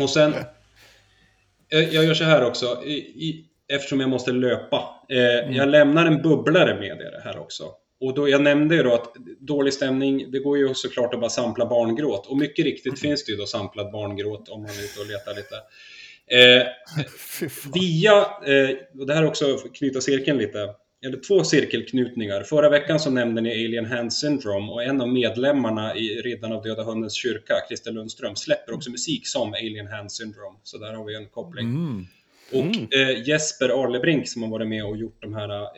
[0.00, 0.34] Och sen,
[1.72, 4.94] eh, jag gör så här också, i, i, eftersom jag måste löpa.
[5.08, 7.64] Eh, Jag lämnar en bubblare med er här också.
[8.00, 11.30] Och då, jag nämnde ju då att dålig stämning, det går ju såklart att bara
[11.30, 12.26] sampla barngråt.
[12.26, 15.34] Och mycket riktigt finns det ju då samplad barngråt om man är ute och letar
[15.34, 15.56] lite.
[16.26, 16.66] Eh,
[17.74, 20.68] via, eh, och det här är också knyta cirkeln lite,
[21.04, 22.42] eller två cirkelknutningar.
[22.42, 26.62] Förra veckan så nämnde ni Alien Hand Syndrome och en av medlemmarna i Riddarna av
[26.62, 30.58] Döda Hundens kyrka, Christer Lundström, släpper också musik som Alien Hand Syndrome.
[30.62, 31.66] Så där har vi en koppling.
[31.66, 32.06] Mm.
[32.52, 35.68] Och eh, Jesper Arlebrink som har varit med och gjort de här eh,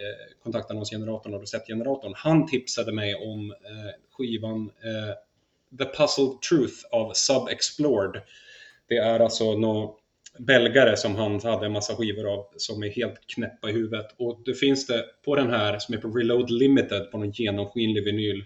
[0.43, 5.15] kontaktannonsgeneratorn och receptgeneratorn, han tipsade mig om eh, skivan eh,
[5.79, 8.23] The Puzzled Truth av Subexplored.
[8.89, 9.99] Det är alltså nå
[10.39, 14.07] belgare som han hade en massa skivor av som är helt knäppa i huvudet.
[14.19, 18.05] Och det finns det på den här som är på Reload Limited på någon genomskinlig
[18.05, 18.45] vinyl,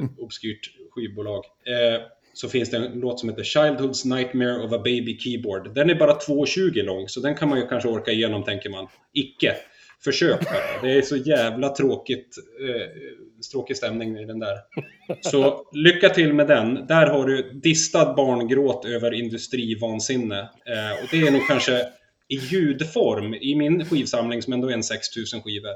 [0.00, 1.44] eh, obskyrt skivbolag.
[1.44, 5.74] Eh, så finns det en låt som heter Childhood's Nightmare of a Baby Keyboard.
[5.74, 8.88] Den är bara 2,20 lång, så den kan man ju kanske orka igenom tänker man.
[9.12, 9.56] Icke.
[10.04, 10.82] Försök bara.
[10.82, 12.36] Det är så jävla tråkigt,
[12.68, 12.86] eh,
[13.52, 14.58] tråkig stämning i den där.
[15.20, 16.86] Så lycka till med den.
[16.86, 20.40] Där har du distad barngråt över industrivansinne.
[20.40, 21.86] Eh, och det är nog kanske
[22.28, 25.74] i ljudform, i min skivsamling som ändå är en 6000 skivor,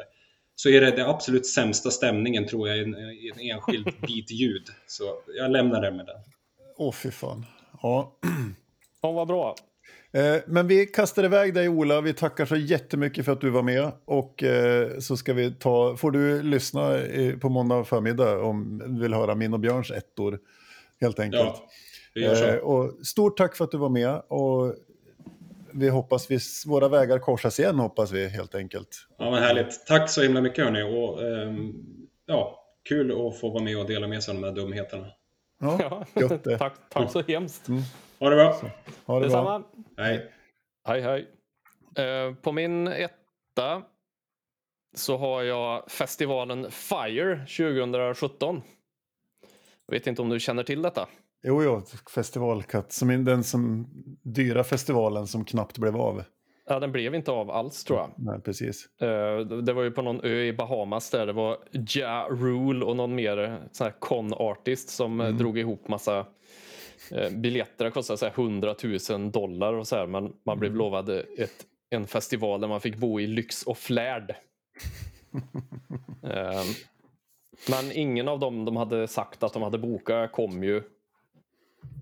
[0.55, 4.31] så är det den absolut sämsta stämningen tror jag i en, i en enskild bit
[4.31, 4.67] ljud.
[4.87, 5.05] Så
[5.37, 6.17] jag lämnar det med den.
[6.77, 7.47] Åh, fy fan.
[7.83, 8.19] Ja.
[9.03, 9.55] Ja, vad bra.
[10.15, 13.63] Eh, Men vi kastar iväg dig Ola, vi tackar så jättemycket för att du var
[13.63, 13.93] med.
[14.05, 19.01] Och eh, så ska vi ta, får du lyssna eh, på måndag förmiddag om du
[19.03, 20.39] vill höra min och Björns ettor.
[21.01, 21.43] Helt enkelt.
[21.45, 21.69] Ja,
[22.15, 22.67] vi gör så.
[22.67, 24.23] Och stort tack för att du var med.
[24.29, 24.75] Och
[25.73, 28.89] vi hoppas vi, våra vägar korsas igen hoppas vi helt enkelt.
[29.19, 29.87] Ja, men härligt.
[29.87, 30.83] Tack så himla mycket hörni.
[30.83, 31.73] Och, ehm,
[32.27, 35.07] ja, kul att få vara med och dela med sig av de här dumheterna.
[35.61, 36.59] Ja, gött det.
[36.59, 37.69] tack, tack så hemskt.
[38.25, 38.53] Ha det bra.
[38.53, 38.71] Ha det
[39.05, 39.21] bra.
[39.21, 39.63] Detsamma.
[39.97, 40.31] Hej.
[40.87, 41.29] Hej, hej.
[42.05, 43.83] Eh, på min etta
[44.95, 48.63] så har jag festivalen Fire 2017.
[49.87, 51.09] Jag vet inte om du känner till detta?
[51.43, 51.83] Jo, jo,
[52.15, 52.93] festivalkatt.
[52.93, 53.87] Som den som,
[54.23, 56.23] dyra festivalen som knappt blev av.
[56.67, 58.11] Ja, den blev inte av alls tror jag.
[58.17, 59.01] Nej, precis.
[59.01, 62.97] Eh, Det var ju på någon ö i Bahamas där det var Ja Rule och
[62.97, 66.27] någon mer eh, sån här con-artist som eh, drog ihop massa
[67.11, 67.85] eh, biljetter.
[67.85, 68.75] Det kostade så här 100
[69.11, 72.97] 000 dollar och så här, men man blev lovad ett, en festival där man fick
[72.97, 74.35] bo i lyx och flärd.
[76.23, 76.65] Eh,
[77.71, 80.83] Men ingen av dem de hade sagt att de hade bokat kom ju.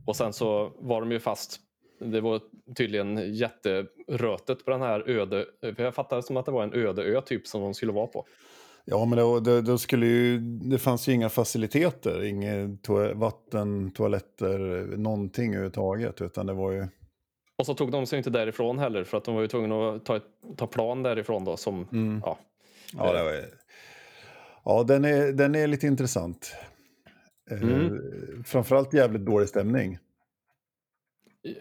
[0.06, 1.60] Och sen så var de ju fast.
[1.98, 2.40] Det var
[2.76, 5.46] tydligen jätterötet på den här öde...
[5.60, 8.06] För jag fattade som att det var en öde ö typ som de skulle vara
[8.06, 8.26] på.
[8.84, 13.90] Ja, men då, då, då skulle ju, det fanns ju inga faciliteter, inget to vatten,
[13.90, 14.58] toaletter,
[14.96, 16.20] någonting överhuvudtaget.
[16.20, 16.86] Utan det var ju...
[17.58, 20.04] Och så tog de sig inte därifrån heller för att de var ju tvungna att
[20.04, 20.22] ta, ett,
[20.56, 21.86] ta plan därifrån då som...
[22.24, 22.38] Ja,
[22.96, 23.50] Ja, det var, ju-
[24.64, 26.54] ja den, är, den är lite intressant.
[27.50, 27.98] Eh, Mm.
[28.46, 29.98] framförallt jävligt dålig stämning.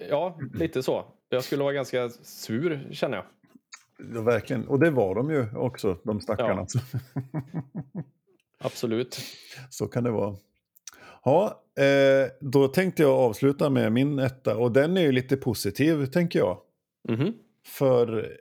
[0.10, 1.06] ja, lite så.
[1.30, 3.26] Jag skulle vara ganska sur känner jag.
[4.14, 4.68] Ja, verkligen.
[4.68, 6.68] Och det var de ju också, de stackarna.
[8.58, 9.20] Absolut.
[9.70, 10.38] Så kan det vara.
[11.24, 14.58] Ja, eh, då tänkte jag avsluta med min etta.
[14.58, 16.62] Och den är ju lite positiv, tänker jag.
[17.10, 17.34] Mhm.
[17.66, 18.38] För,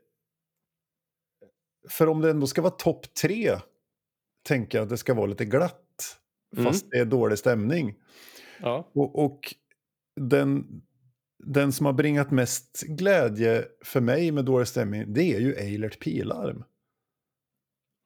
[1.89, 3.57] för om det ändå ska vara topp tre,
[4.43, 5.77] tänker jag att det ska vara lite glatt.
[6.57, 7.95] Fast det är dålig stämning.
[8.61, 8.89] Ja.
[8.93, 9.55] Och, och
[10.21, 10.83] den,
[11.45, 16.01] den som har bringat mest glädje för mig med dålig stämning, det är ju Eilert
[16.01, 16.65] Pilarm.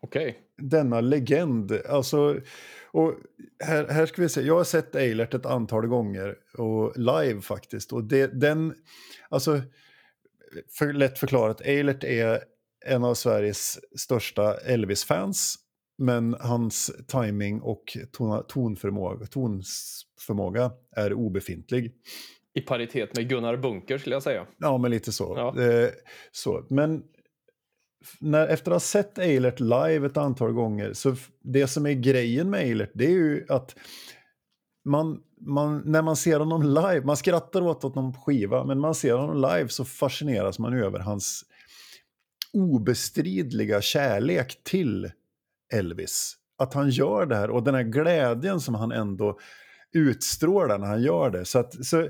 [0.02, 0.38] Okej.
[0.58, 1.72] Denna legend.
[1.88, 2.40] Alltså,
[2.90, 3.14] och
[3.64, 7.92] här, här ska vi se, jag har sett Eilert ett antal gånger, och live faktiskt.
[7.92, 8.74] Och det, den,
[9.28, 9.62] alltså,
[10.78, 12.40] för, lätt förklarat, Eilert är
[12.86, 15.56] en av Sveriges största Elvis-fans.
[15.98, 21.94] Men hans timing och tona, tonförmåga, tonsförmåga är obefintlig.
[22.54, 24.46] I paritet med Gunnar Bunker skulle jag säga.
[24.58, 25.34] Ja, men lite så.
[25.36, 25.62] Ja.
[25.62, 25.88] Eh,
[26.32, 26.66] så.
[26.70, 27.02] Men
[28.20, 32.50] när, efter att ha sett Eilert live ett antal gånger, så det som är grejen
[32.50, 33.76] med Eilert, det är ju att
[34.84, 38.94] man, man, när man ser honom live, man skrattar åt honom på skiva, men man
[38.94, 41.44] ser honom live så fascineras man över hans
[42.52, 45.10] obestridliga kärlek till
[45.72, 46.36] Elvis.
[46.58, 49.38] Att han gör det här och den här glädjen som han ändå
[49.94, 51.44] utstrålar när han gör det.
[51.44, 52.08] Så, att, så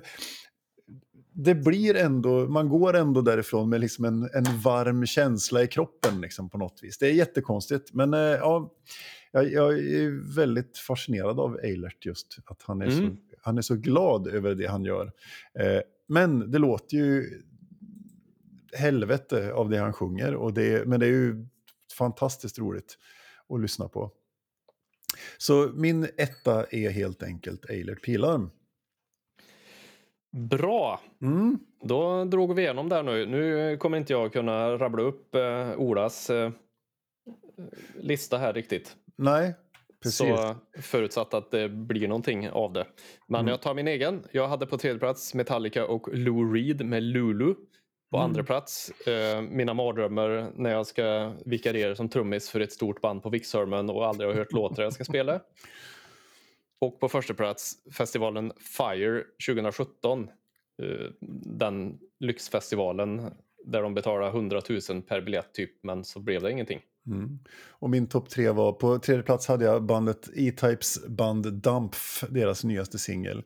[1.32, 6.20] det blir ändå, man går ändå därifrån med liksom en, en varm känsla i kroppen
[6.20, 6.98] liksom på något vis.
[6.98, 8.72] Det är jättekonstigt, men eh, ja,
[9.32, 13.16] jag, jag är väldigt fascinerad av Eilert just, att han är, så, Mm.
[13.42, 15.12] han är så glad över det han gör.
[15.58, 17.42] Eh, men det låter ju
[18.72, 21.46] helvete av det han sjunger, och det, men det är ju
[21.98, 22.98] fantastiskt roligt
[23.48, 24.10] att lyssna på.
[25.38, 28.50] Så min etta är helt enkelt Eilert Pilarm.
[30.36, 31.00] Bra.
[31.22, 31.58] Mm.
[31.82, 33.26] Då drog vi igenom där nu.
[33.26, 36.50] Nu kommer inte jag kunna rabbla upp eh, Olas eh,
[38.00, 38.96] lista här riktigt.
[39.16, 39.54] Nej,
[40.02, 40.18] precis.
[40.18, 42.86] Så förutsatt att det blir någonting av det.
[43.28, 43.50] Men Mm.
[43.50, 44.22] jag tar min egen.
[44.32, 47.54] Jag hade på tredje plats Metallica och Lou Reed med Lulu.
[48.14, 48.30] På Mm.
[48.30, 53.22] andra plats eh, mina mardrömmar när jag ska vikariera som trummis för ett stort band
[53.22, 55.40] på Vixholmen och aldrig har hört låtar jag ska spela.
[56.80, 60.28] Och på första plats festivalen Fire 2017.
[60.82, 61.10] Eh,
[61.58, 63.30] den lyxfestivalen
[63.64, 66.80] där de betalar 100 000 per biljett typ men så blev det ingenting.
[67.06, 67.38] Mm.
[67.68, 72.64] Och min topp tre var, på tredje plats hade jag bandet E-Types band Dampf, deras
[72.64, 73.42] nyaste singel.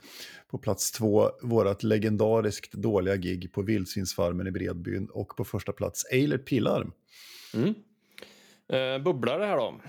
[0.50, 5.06] På plats två, vårat legendariskt dåliga gig på Vildsvinsfarmen i Bredbyn.
[5.06, 6.92] Och på första plats Eilert Pilarm.
[7.54, 7.74] Mm.
[8.72, 9.80] Eh, bubblare här då.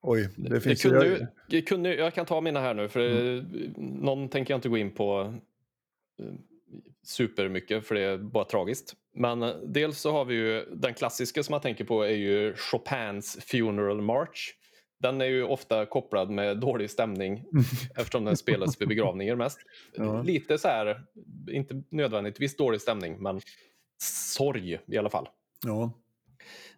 [0.00, 0.90] Oj, det Det finns ju...
[0.90, 3.46] kunde, ju- det kunde, jag kan ta mina här nu för Mm.
[3.76, 5.34] någon tänker jag inte gå in på
[7.04, 8.94] supermycket för det är bara tragiskt.
[9.14, 12.54] Men eh, dels så har vi ju den klassiska som man tänker på är ju
[12.56, 14.54] Chopins Funeral March.
[15.00, 17.44] Den är ju ofta kopplad med dålig stämning
[17.96, 19.58] eftersom den spelas vid begravningar mest.
[19.96, 20.22] Ja.
[20.22, 21.04] Lite så här,
[21.50, 23.40] inte nödvändigtvis dålig stämning men
[24.02, 25.28] sorg i alla fall.
[25.64, 25.92] Ja.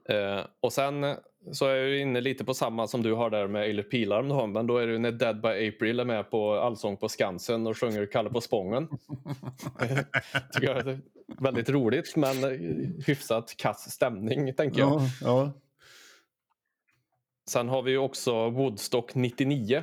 [0.08, 1.16] Eh, och sen
[1.52, 4.28] så är jag inne lite på samma som du har där med Eilert Pilarm.
[4.28, 7.66] Då, men då är det när Dead by April är med på Allsång på Skansen
[7.66, 8.88] och sjunger Kalle på Spången.
[10.52, 12.36] Tycker jag är väldigt roligt men
[13.06, 15.00] hyfsat kass stämning tänker jag.
[15.00, 15.52] Ja, ja.
[17.50, 19.82] Sen har vi ju också Woodstock 99.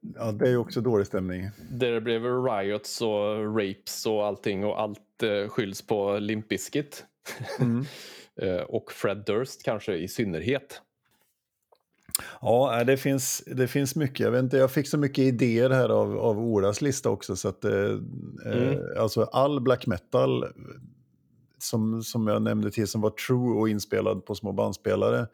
[0.00, 1.50] ja, det är ju också dålig stämning.
[1.70, 7.04] Där det blev riots och rapes och allting och allt eh, skylls på Limp Bizkit.
[7.60, 7.84] Mm.
[8.42, 10.80] Eh, och Fred Durst kanske i synnerhet.
[12.40, 14.20] Ja, nej, det finns, det finns mycket.
[14.20, 17.36] Jag, vet inte, jag fick så mycket idéer här av, av Olas lista också.
[17.36, 18.68] Så att, eh, Mm.
[18.72, 20.44] eh, alltså all black metal
[21.58, 25.26] som, som jag nämnde till som var true och inspelad på små bandspelare.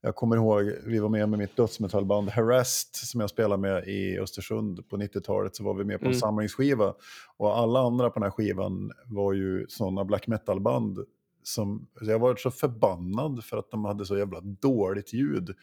[0.00, 4.18] Jag kommer ihåg, vi var med med mitt dödsmetallband Harassed som jag spelade med i
[4.18, 5.56] Östersund på 90-talet.
[5.56, 6.20] Så var vi med på en Mm.
[6.20, 6.94] samlingsskiva.
[7.36, 10.98] Och alla andra på den här skivan var ju sådana black metal-band.
[11.42, 15.54] Som, så jag var så förbannad för att de hade så jävla dåligt ljud.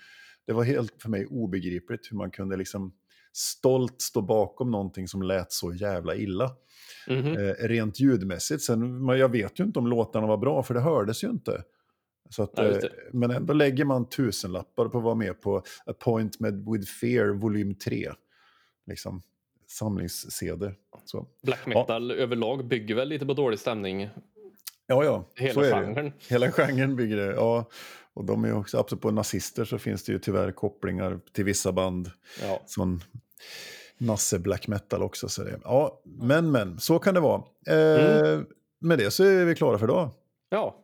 [0.48, 2.94] Det var helt för mig obegripligt hur man kunde liksom
[3.34, 6.52] stolt stå bakom någonting som lät så jävla illa.
[7.08, 7.38] Mhm.
[7.38, 8.64] Eh, rent ljudmässigt.
[8.64, 11.64] Sen, men jag vet ju inte om låtarna var bra, för det hördes ju inte.
[12.30, 16.76] Så att, just eh, men ändå lägger man tusenlappar på att vara med på Appointment
[16.76, 18.12] with Fear volym 3.
[18.88, 19.22] Liksom
[19.68, 20.72] samlings-CD.
[21.06, 21.28] Så.
[21.44, 24.10] Black metal överlag bygger väl lite på dålig stämning.
[24.92, 25.86] Ja, ja, Hela så är det.
[25.86, 26.14] genren.
[26.30, 27.34] Hela genren bygger det.
[27.34, 27.66] Ja.
[28.14, 32.12] Och de är också, apropå nazister så finns det ju tyvärr kopplingar till vissa band.
[32.42, 32.62] Ja.
[32.66, 33.02] Sån
[33.98, 35.30] nasse black metal också.
[35.30, 37.44] Så det, ja, men men, så kan det vara.
[37.68, 38.42] Eh,
[38.80, 40.10] Med det så är vi klara för idag.
[40.50, 40.76] ja,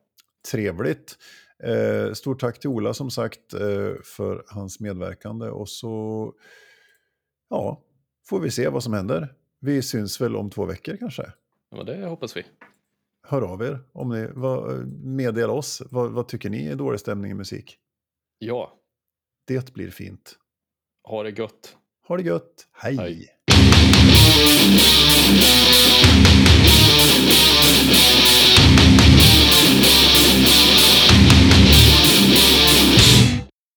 [0.51, 1.17] Trevligt.
[1.63, 5.47] Eh, stort tack till Ola som sagt eh, för hans medverkande.
[5.49, 6.33] Och så
[7.49, 7.81] ja,
[8.29, 9.33] får vi se vad som händer.
[9.59, 11.31] Vi syns väl om två veckor kanske.
[11.71, 12.45] men det hoppas vi
[13.27, 13.79] hör av er.
[13.91, 15.81] Om ni, vad, meddela oss.
[15.91, 17.77] Vad, vad, tycker ni är dålig stämning i musik?
[18.39, 18.73] Ja.
[19.47, 20.37] Det blir fint.
[21.03, 21.77] Ha det gött.
[22.07, 22.67] Ha det gött.
[22.71, 22.97] Hej.
[22.97, 23.31] Hej.